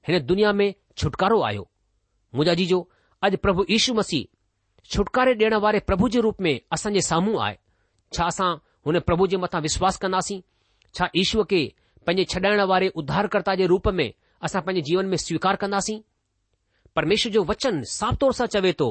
हिन 0.08 0.20
दुनिया 0.26 0.52
में 0.60 0.74
छुटकारो 0.98 1.42
आयो 1.50 1.66
मुंहिंजा 2.36 2.54
जीजो 2.62 2.80
अॼु 3.30 3.38
प्रभु 3.46 3.66
यीशू 3.72 3.94
मसीह 4.02 4.30
छुटकारे 4.96 5.34
ॾियण 5.42 5.54
वारे 5.66 5.80
प्रभु 5.90 6.10
जे 6.16 6.22
रूप 6.28 6.42
में 6.48 6.54
असांजे 6.78 7.02
साम्हूं 7.10 7.36
आहे 7.48 7.58
छा 8.16 8.26
असां 8.34 8.52
हुन 8.88 9.00
प्रभु 9.10 9.28
जे 9.34 9.38
मथां 9.44 9.62
विश्वास 9.68 9.98
कंदासीं 10.06 10.40
छा 11.00 11.10
ईश्वर 11.24 11.44
खे 11.52 11.60
पंहिंजे 12.08 12.24
छॾाइण 12.36 12.62
वारे 12.74 12.88
उद्धार 13.04 13.30
जे 13.62 13.66
रूप 13.74 13.88
में 14.00 14.10
असां 14.48 14.62
पंहिंजे 14.70 14.88
जीवन 14.92 15.12
में 15.14 15.18
स्वीकार 15.28 15.56
कंदासीं 15.66 16.00
परमेश्वर 16.96 17.32
जो 17.38 17.44
वचन 17.54 17.82
साफ़ 17.98 18.16
तौर 18.24 18.34
सां 18.42 18.48
चवे 18.56 18.72
थो 18.80 18.90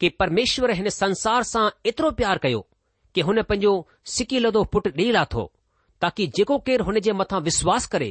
कि 0.00 0.08
परमेश्वर 0.20 0.70
हिन 0.74 0.88
संसार 0.96 1.42
सां 1.44 1.68
एतिरो 1.86 2.10
प्यार 2.20 2.38
कयो 2.42 2.66
कि 3.14 3.20
हुन 3.28 3.42
पंहिंजो 3.42 3.72
सिकी 4.12 4.38
लदो 4.38 4.62
पुट 4.74 4.86
ॾेई 4.88 5.10
लाथो 5.16 5.42
ताकी 6.00 6.26
जेको 6.36 6.58
केरु 6.68 6.84
हुन 6.84 7.00
जे 7.06 7.12
मथां 7.20 7.40
विश्वास 7.48 7.86
करे 7.94 8.08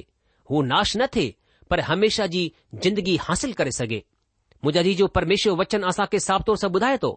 हू 0.51 0.61
नाश 0.71 0.95
न 0.97 1.07
थिए 1.15 1.33
पर 1.69 1.79
हमेशा 1.89 2.27
जी 2.35 2.43
जिंदगी 2.83 3.15
हासिल 3.23 3.53
करे 3.61 3.71
सघे 3.79 4.03
मुंहिंजा 4.65 4.81
जी 4.87 4.93
जो 5.01 5.07
परमेश्वर 5.17 5.53
वचन 5.61 5.83
असांखे 5.93 6.19
साफ़ 6.27 6.43
तौर 6.47 6.57
सां 6.63 6.69
ॿुधाए 6.71 6.97
थो 7.03 7.11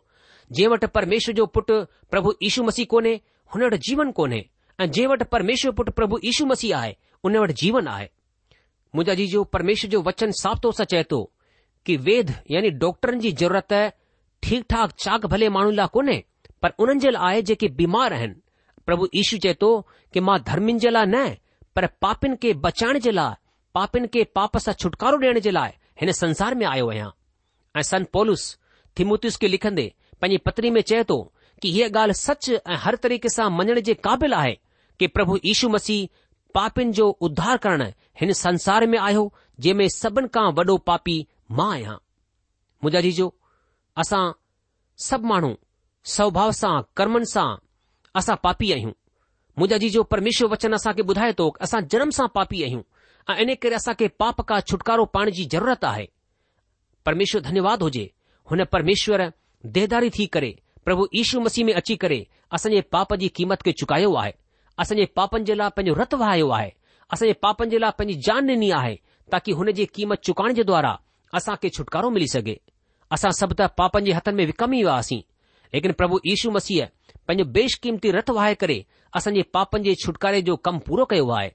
जंहिं 0.52 0.68
वटि 0.74 0.86
परमेश्वर 0.96 1.34
जो 1.40 1.46
पुटु 1.56 1.74
प्रभु 2.10 2.32
यीशू 2.42 2.62
मसीह 2.70 2.84
कोन्हे 2.94 3.14
हुन 3.54 3.64
वटि 3.66 3.78
जीवन 3.88 4.10
कोन्हे 4.20 4.40
ऐं 4.80 4.90
जंहिं 4.90 5.06
वटि 5.12 5.24
परमेश्वर 5.34 5.72
पुटु 5.78 5.92
प्रभु 6.00 6.18
यीशू 6.24 6.46
मसीह 6.52 6.76
आहे 6.78 6.96
उन 7.24 7.36
वटि 7.44 7.54
जीवन 7.62 7.88
आहे 7.96 8.08
मुंहिंजा 8.94 9.14
जी 9.20 9.26
जो 9.36 9.42
परमेश्वर 9.56 9.90
जो 9.96 10.02
वचन 10.08 10.30
साफ़ 10.42 10.58
तौर 10.64 10.72
सां 10.80 10.86
चए 10.92 11.02
थो 11.12 11.20
कि 11.86 11.96
वेद 12.08 12.34
यानी 12.54 12.70
डॉक्टरनि 12.86 13.20
जी 13.26 13.32
ज़रूरत 13.44 13.72
ठीक 14.42 14.64
ठाक 14.70 14.92
चाक 15.02 15.26
भले 15.32 15.48
माण्हुनि 15.54 15.76
लाइ 15.76 15.86
कोन्हे 15.92 16.22
पर 16.62 16.70
उन्हनि 16.84 17.00
जे 17.00 17.10
लाइ 17.10 17.22
आहे 17.32 17.42
जेके 17.50 17.68
बीमार 17.80 18.12
आहिनि 18.12 18.34
प्रभु 18.86 19.06
यीशू 19.14 19.36
चए 19.44 19.54
थो 19.62 19.68
कि 20.12 20.20
मां 20.28 20.38
धर्मिन 20.48 20.78
जे 20.84 20.90
लाइ 20.90 21.06
न 21.08 21.24
पर 21.76 21.86
पापिन 22.02 22.34
खे 22.42 22.52
बचाइण 22.64 22.98
जे 23.04 23.10
लाइ 23.10 23.34
पापियुनि 23.74 24.08
खे 24.16 24.24
पाप 24.38 24.56
सां 24.64 24.74
छुटकारो 24.82 25.18
ॾियण 25.20 25.38
जे 25.46 25.50
लाइ 25.50 25.70
हिन 26.00 26.12
संसार 26.22 26.54
में 26.62 26.66
आयो 26.66 26.88
आहियां 26.90 27.08
ऐं 27.76 27.82
सन 27.90 28.06
पोलुस 28.12 28.44
थिमूथुस 28.98 29.36
खे 29.44 29.48
लिखन्दे 29.48 29.86
पंहिंजी 30.22 30.38
पतनी 30.48 30.70
में 30.70 30.80
चए 30.90 31.04
थो 31.12 31.20
की 31.62 31.70
हीअ 31.76 31.88
ॻाल्हि 31.98 32.14
सच 32.20 32.50
ऐं 32.50 32.76
हर 32.84 32.96
तरीक़े 33.06 33.28
सां 33.36 33.48
मञण 33.58 33.80
जे 33.90 33.94
क़ाबिल 34.06 34.34
आहे 34.40 34.52
की 35.00 35.06
प्रभु 35.18 35.38
ईशू 35.54 35.68
मसीह 35.76 36.08
पापियुनि 36.54 36.92
जो 37.00 37.08
उधार 37.28 37.56
करणु 37.66 37.84
हिन 38.20 38.32
संसार 38.46 38.86
में 38.94 38.98
आहियो 38.98 39.24
जंहिं 39.68 39.88
सभिनि 39.98 40.28
खां 40.34 40.46
वॾो 40.60 40.76
पापी 40.92 41.16
मां 41.60 41.70
आहियां 41.74 41.94
मुंहिंजा 41.94 43.00
जीजो 43.08 43.32
असां 44.00 44.24
सब 45.06 45.24
माण्हू 45.30 45.52
सौभाउ 46.16 46.50
सां 46.60 46.76
कर्मनि 46.96 47.26
सां 47.32 47.48
असां 48.20 48.34
पापी 48.46 48.70
आहियूं 48.76 48.92
मुंहिंजा 49.58 49.76
जी 49.82 49.88
जो 49.96 50.02
परमेश्वर 50.14 50.48
वचन 50.52 50.74
असां 50.76 50.92
खे 50.98 51.02
ॿुधाए 51.10 51.32
थो 51.40 51.48
की 51.56 51.62
असां 51.66 51.80
जनम 51.94 52.10
सां 52.18 52.26
पापी 52.38 52.62
आहियूं 52.68 52.82
ऐं 53.30 53.36
इन 53.44 53.54
करे 53.64 53.74
असां 53.80 53.94
खे 54.02 54.08
पाप 54.22 54.40
खां 54.48 54.60
छुटकारो 54.70 55.04
पाइण 55.16 55.30
जी 55.38 55.44
ज़रूरत 55.54 55.84
आहे 55.90 56.06
परमेश्वर 57.08 57.40
धन्यवाद 57.48 57.82
हुजे 57.86 58.04
हुन 58.50 58.64
परमेश्वर 58.76 59.26
देदारी 59.76 60.10
थी 60.18 60.26
करे 60.36 60.52
प्रभु 60.84 61.06
ईशू 61.22 61.40
मसीह 61.40 61.64
में 61.66 61.72
अची 61.80 61.96
करे 62.04 62.20
असंजे 62.58 62.80
पाप 62.94 63.14
जी 63.24 63.28
क़ीमत 63.36 63.62
खे 63.66 63.72
चुकायो 63.82 64.12
आहे 64.22 64.32
असांजे 64.84 65.04
पापनि 65.18 65.44
जे 65.50 65.54
लाइ 65.60 65.70
पंहिंजो 65.76 65.94
रतु 66.02 66.16
वहायो 66.22 66.48
आहे 66.60 66.70
असां 67.14 67.32
पापनि 67.42 67.70
जे 67.70 67.78
लाइ 67.84 67.90
पंहिंजी 67.98 68.20
जान 68.28 68.48
ॾिनी 68.54 68.70
आहे 68.80 68.94
ताकी 69.32 69.52
हुन 69.60 69.70
जी 69.80 69.84
क़ीमत 69.94 70.22
चुकाइण 70.30 70.54
जे 70.54 70.62
द्वारा 70.72 70.96
छुटकारो 71.76 72.10
मिली 72.18 72.26
सघे 72.36 72.56
असां 73.14 73.30
सभु 73.38 73.54
त 73.60 73.68
पापनि 73.78 74.06
जे 74.06 74.12
हथनि 74.18 74.36
में 74.36 74.44
विकमी 74.50 74.78
वियासीं 74.84 75.20
लेकिन 75.74 75.92
प्रभु 76.00 76.16
यीशू 76.26 76.50
मसीह 76.54 76.86
पंहिंजो 77.28 77.44
बेशकीमती 77.56 78.10
रथ 78.16 78.30
वहाए 78.36 78.54
करे 78.62 78.78
असांजे 79.18 79.42
पापनि 79.56 79.82
जे 79.88 79.94
छुटकारे 80.04 80.40
जो 80.48 80.54
कमु 80.68 80.78
पूरो 80.86 81.04
कयो 81.10 81.28
आहे 81.38 81.50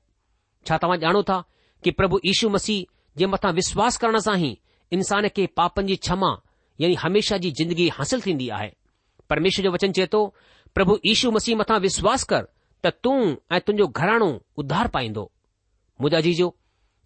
छा 0.68 0.78
तव्हां 0.84 0.98
ॼाणो 1.06 1.22
था 1.30 1.38
कि 1.84 1.92
प्रभु 2.00 2.18
यीशू 2.28 2.50
मसीह 2.56 2.86
जे 3.20 3.26
मथां 3.34 3.52
विश्वास 3.62 3.98
करण 4.04 4.20
सां 4.28 4.36
ई 4.46 4.50
इंसान 4.98 5.28
खे 5.38 5.46
पापनि 5.60 5.88
जी 5.94 5.96
क्षमा 6.10 6.32
यानी 6.82 6.96
हमेशा 7.06 7.38
जी 7.46 7.52
जिंदगी 7.60 7.88
हासिल 7.98 8.22
थींदी 8.26 8.50
आहे 8.60 8.72
परमेश्वर 9.32 9.66
जो 9.68 9.72
वचन 9.78 9.92
चए 9.98 10.08
थो 10.14 10.22
प्रभु 10.78 11.00
यीशू 11.10 11.32
मसीह 11.40 11.56
मथां 11.64 11.80
विश्वास 11.88 12.24
कर 12.34 12.48
त 12.86 12.94
तूं 13.04 13.18
ऐं 13.56 13.62
तुंहिंजो 13.68 13.88
घराणो 14.02 14.30
उधार 14.64 14.88
पाईंदो 14.98 15.26
मुंहिंजा 16.02 16.22
जीजो 16.30 16.54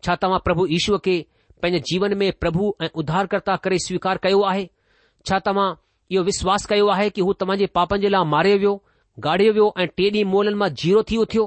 छा 0.05 0.15
तव्हां 0.23 0.39
प्रभु 0.49 0.67
यीशूअ 0.75 0.99
खे 1.07 1.15
पंहिंजे 1.61 1.79
जीवन 1.89 2.13
में 2.17 2.31
प्रभु 2.41 2.73
ऐं 2.83 2.87
उधारकर्ता 3.01 3.55
करे 3.63 3.77
स्वीकार 3.87 4.17
कयो 4.23 4.41
आहे 4.51 4.69
छा 5.25 5.39
तव्हां 5.47 5.73
इहो 6.11 6.23
विश्वास 6.29 6.65
कयो 6.71 6.87
आहे 6.95 7.09
की 7.17 7.21
हू 7.27 7.33
तव्हांजे 7.41 7.65
पापनि 7.77 8.01
जे 8.05 8.09
लाइ 8.09 8.25
मारियो 8.33 8.57
वियो 8.59 8.73
गाड़ियो 9.25 9.53
वियो 9.53 9.67
ऐं 9.79 9.87
टे 9.97 10.09
ॾींहं 10.09 10.25
मोलनि 10.31 10.53
मां 10.61 10.69
जीरो 10.83 11.03
थी 11.11 11.17
उथियो 11.25 11.43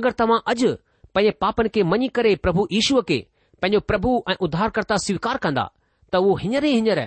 अगरि 0.00 0.12
तव्हां 0.20 0.38
अॼु 0.52 0.72
पंहिंजे 1.14 1.30
पापनि 1.44 1.68
खे 1.76 1.82
मञी 1.92 2.08
करे 2.18 2.34
प्रभु 2.44 2.66
ईश्वर 2.80 3.02
खे 3.10 3.18
पंहिंजो 3.62 3.80
प्रभु 3.92 4.12
ऐं 4.30 4.36
उधारकर्ता 4.48 4.96
स्वीकार 5.06 5.36
कंदा 5.46 5.66
त 6.12 6.22
उहो 6.26 6.36
हींअर 6.44 6.64
ई 6.70 6.72
हींअर 6.76 7.04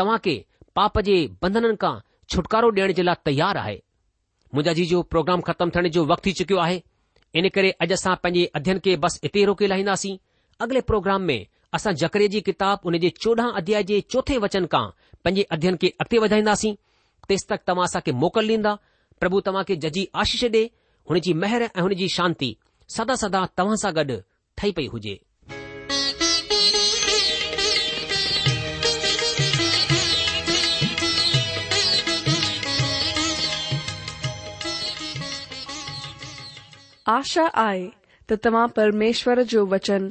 तव्हां 0.00 0.18
खे 0.26 0.36
पाप 0.76 0.98
जे 1.08 1.16
बंधननि 1.42 1.76
खां 1.84 1.94
छुटकारो 2.34 2.70
ॾियण 2.76 2.92
जे 3.00 3.08
लाइ 3.08 3.14
तयारु 3.30 3.60
आहे 3.64 3.80
मुंहिंजा 4.54 4.72
जी 4.80 4.84
जो 4.92 5.02
प्रोग्राम 5.14 5.40
ख़तमु 5.48 5.70
थियण 5.76 5.88
जो 5.96 6.04
वक़्तु 6.12 6.28
थी 6.28 6.32
चुकियो 6.42 6.58
आहे 6.66 6.82
इन 7.40 7.48
करे 7.56 7.70
अॼु 7.86 7.92
असां 8.00 8.14
पंहिंजे 8.24 8.44
अध्यन 8.60 8.78
खे 8.84 8.96
बसि 9.06 9.20
इते 9.28 9.40
ई 9.40 9.44
रोके 9.52 9.66
लाहींदासीं 9.74 10.16
अॻिले 10.64 10.80
प्रोग्राम 10.92 11.22
में 11.30 11.38
असां 11.76 11.92
जकरे 12.02 12.26
जी 12.34 12.40
किताब 12.48 12.86
उन 12.90 12.96
जे 13.04 13.08
चोॾहं 13.22 13.52
अध्याय 13.60 13.82
जे 13.88 13.96
चोथे 14.12 14.36
वचन 14.44 14.66
खां 14.74 14.84
पंहिंजे 15.24 15.42
अध्ययन 15.56 15.76
खे 15.82 15.88
अॻिते 16.04 16.18
वधाईंदासीं 16.24 16.72
तेसि 17.30 17.46
तक 17.50 17.66
तव्हां 17.70 17.84
असांखे 17.90 18.12
मोकल 18.22 18.48
ॾींदा 18.56 18.72
प्रभु 19.20 19.40
तव्हां 19.48 19.64
खे 19.68 19.76
जजी 19.84 20.04
आशीष 20.22 20.44
ॾे 20.54 20.62
हुन 21.10 21.18
जी 21.26 21.32
मेहर 21.42 21.62
ऐं 21.62 21.80
हुन 21.80 21.94
जी 22.00 22.08
शांती 22.16 22.56
सदा 22.96 23.16
सदा 23.22 23.44
तव्हां 23.58 23.76
सां 23.76 23.92
गॾु 23.96 24.20
ठही 24.56 24.72
पई 24.72 24.86
हुजे 24.92 25.16
आशा 37.16 37.46
आहे 37.66 37.86
त 38.30 38.44
तव्हां 38.44 38.66
परमेश्वर 38.78 39.42
जो 39.50 39.64
वचन 39.72 40.10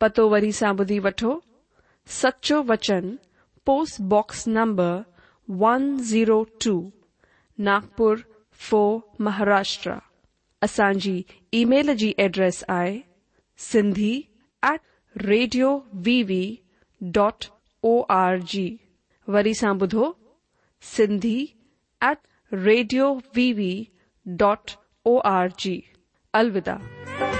पतो 0.00 0.28
वरी 0.28 0.50
सा 0.58 0.72
बुधी 0.78 0.98
वो 1.06 1.32
सचो 2.20 2.60
वचन 2.72 3.18
postbox 3.66 4.46
number 4.48 6.38
two 6.64 6.74
Nagpur 7.68 8.18
four 8.68 8.98
Maharashtra 9.24 9.94
असांजी 10.62 11.22
ईमेल 11.60 11.92
जी 11.98 12.12
एड्रेस 12.26 12.62
आहे 12.68 12.98
Sindhi 13.72 14.12
at 14.70 14.80
radio 15.26 15.72
VV 16.06 16.44
dot 17.16 17.44
O 17.86 18.00
R 18.18 18.38
G 18.52 18.66
वरी 19.32 19.54
सां 19.54 19.74
ॿुधो 19.80 20.10
Sindhi 20.96 21.36
at 22.10 22.18
radio 22.64 23.12
VV 23.36 23.72
dot 24.42 24.70
O 25.06 25.18
R 25.36 25.48
G 25.58 25.80
अलविदा 26.42 27.33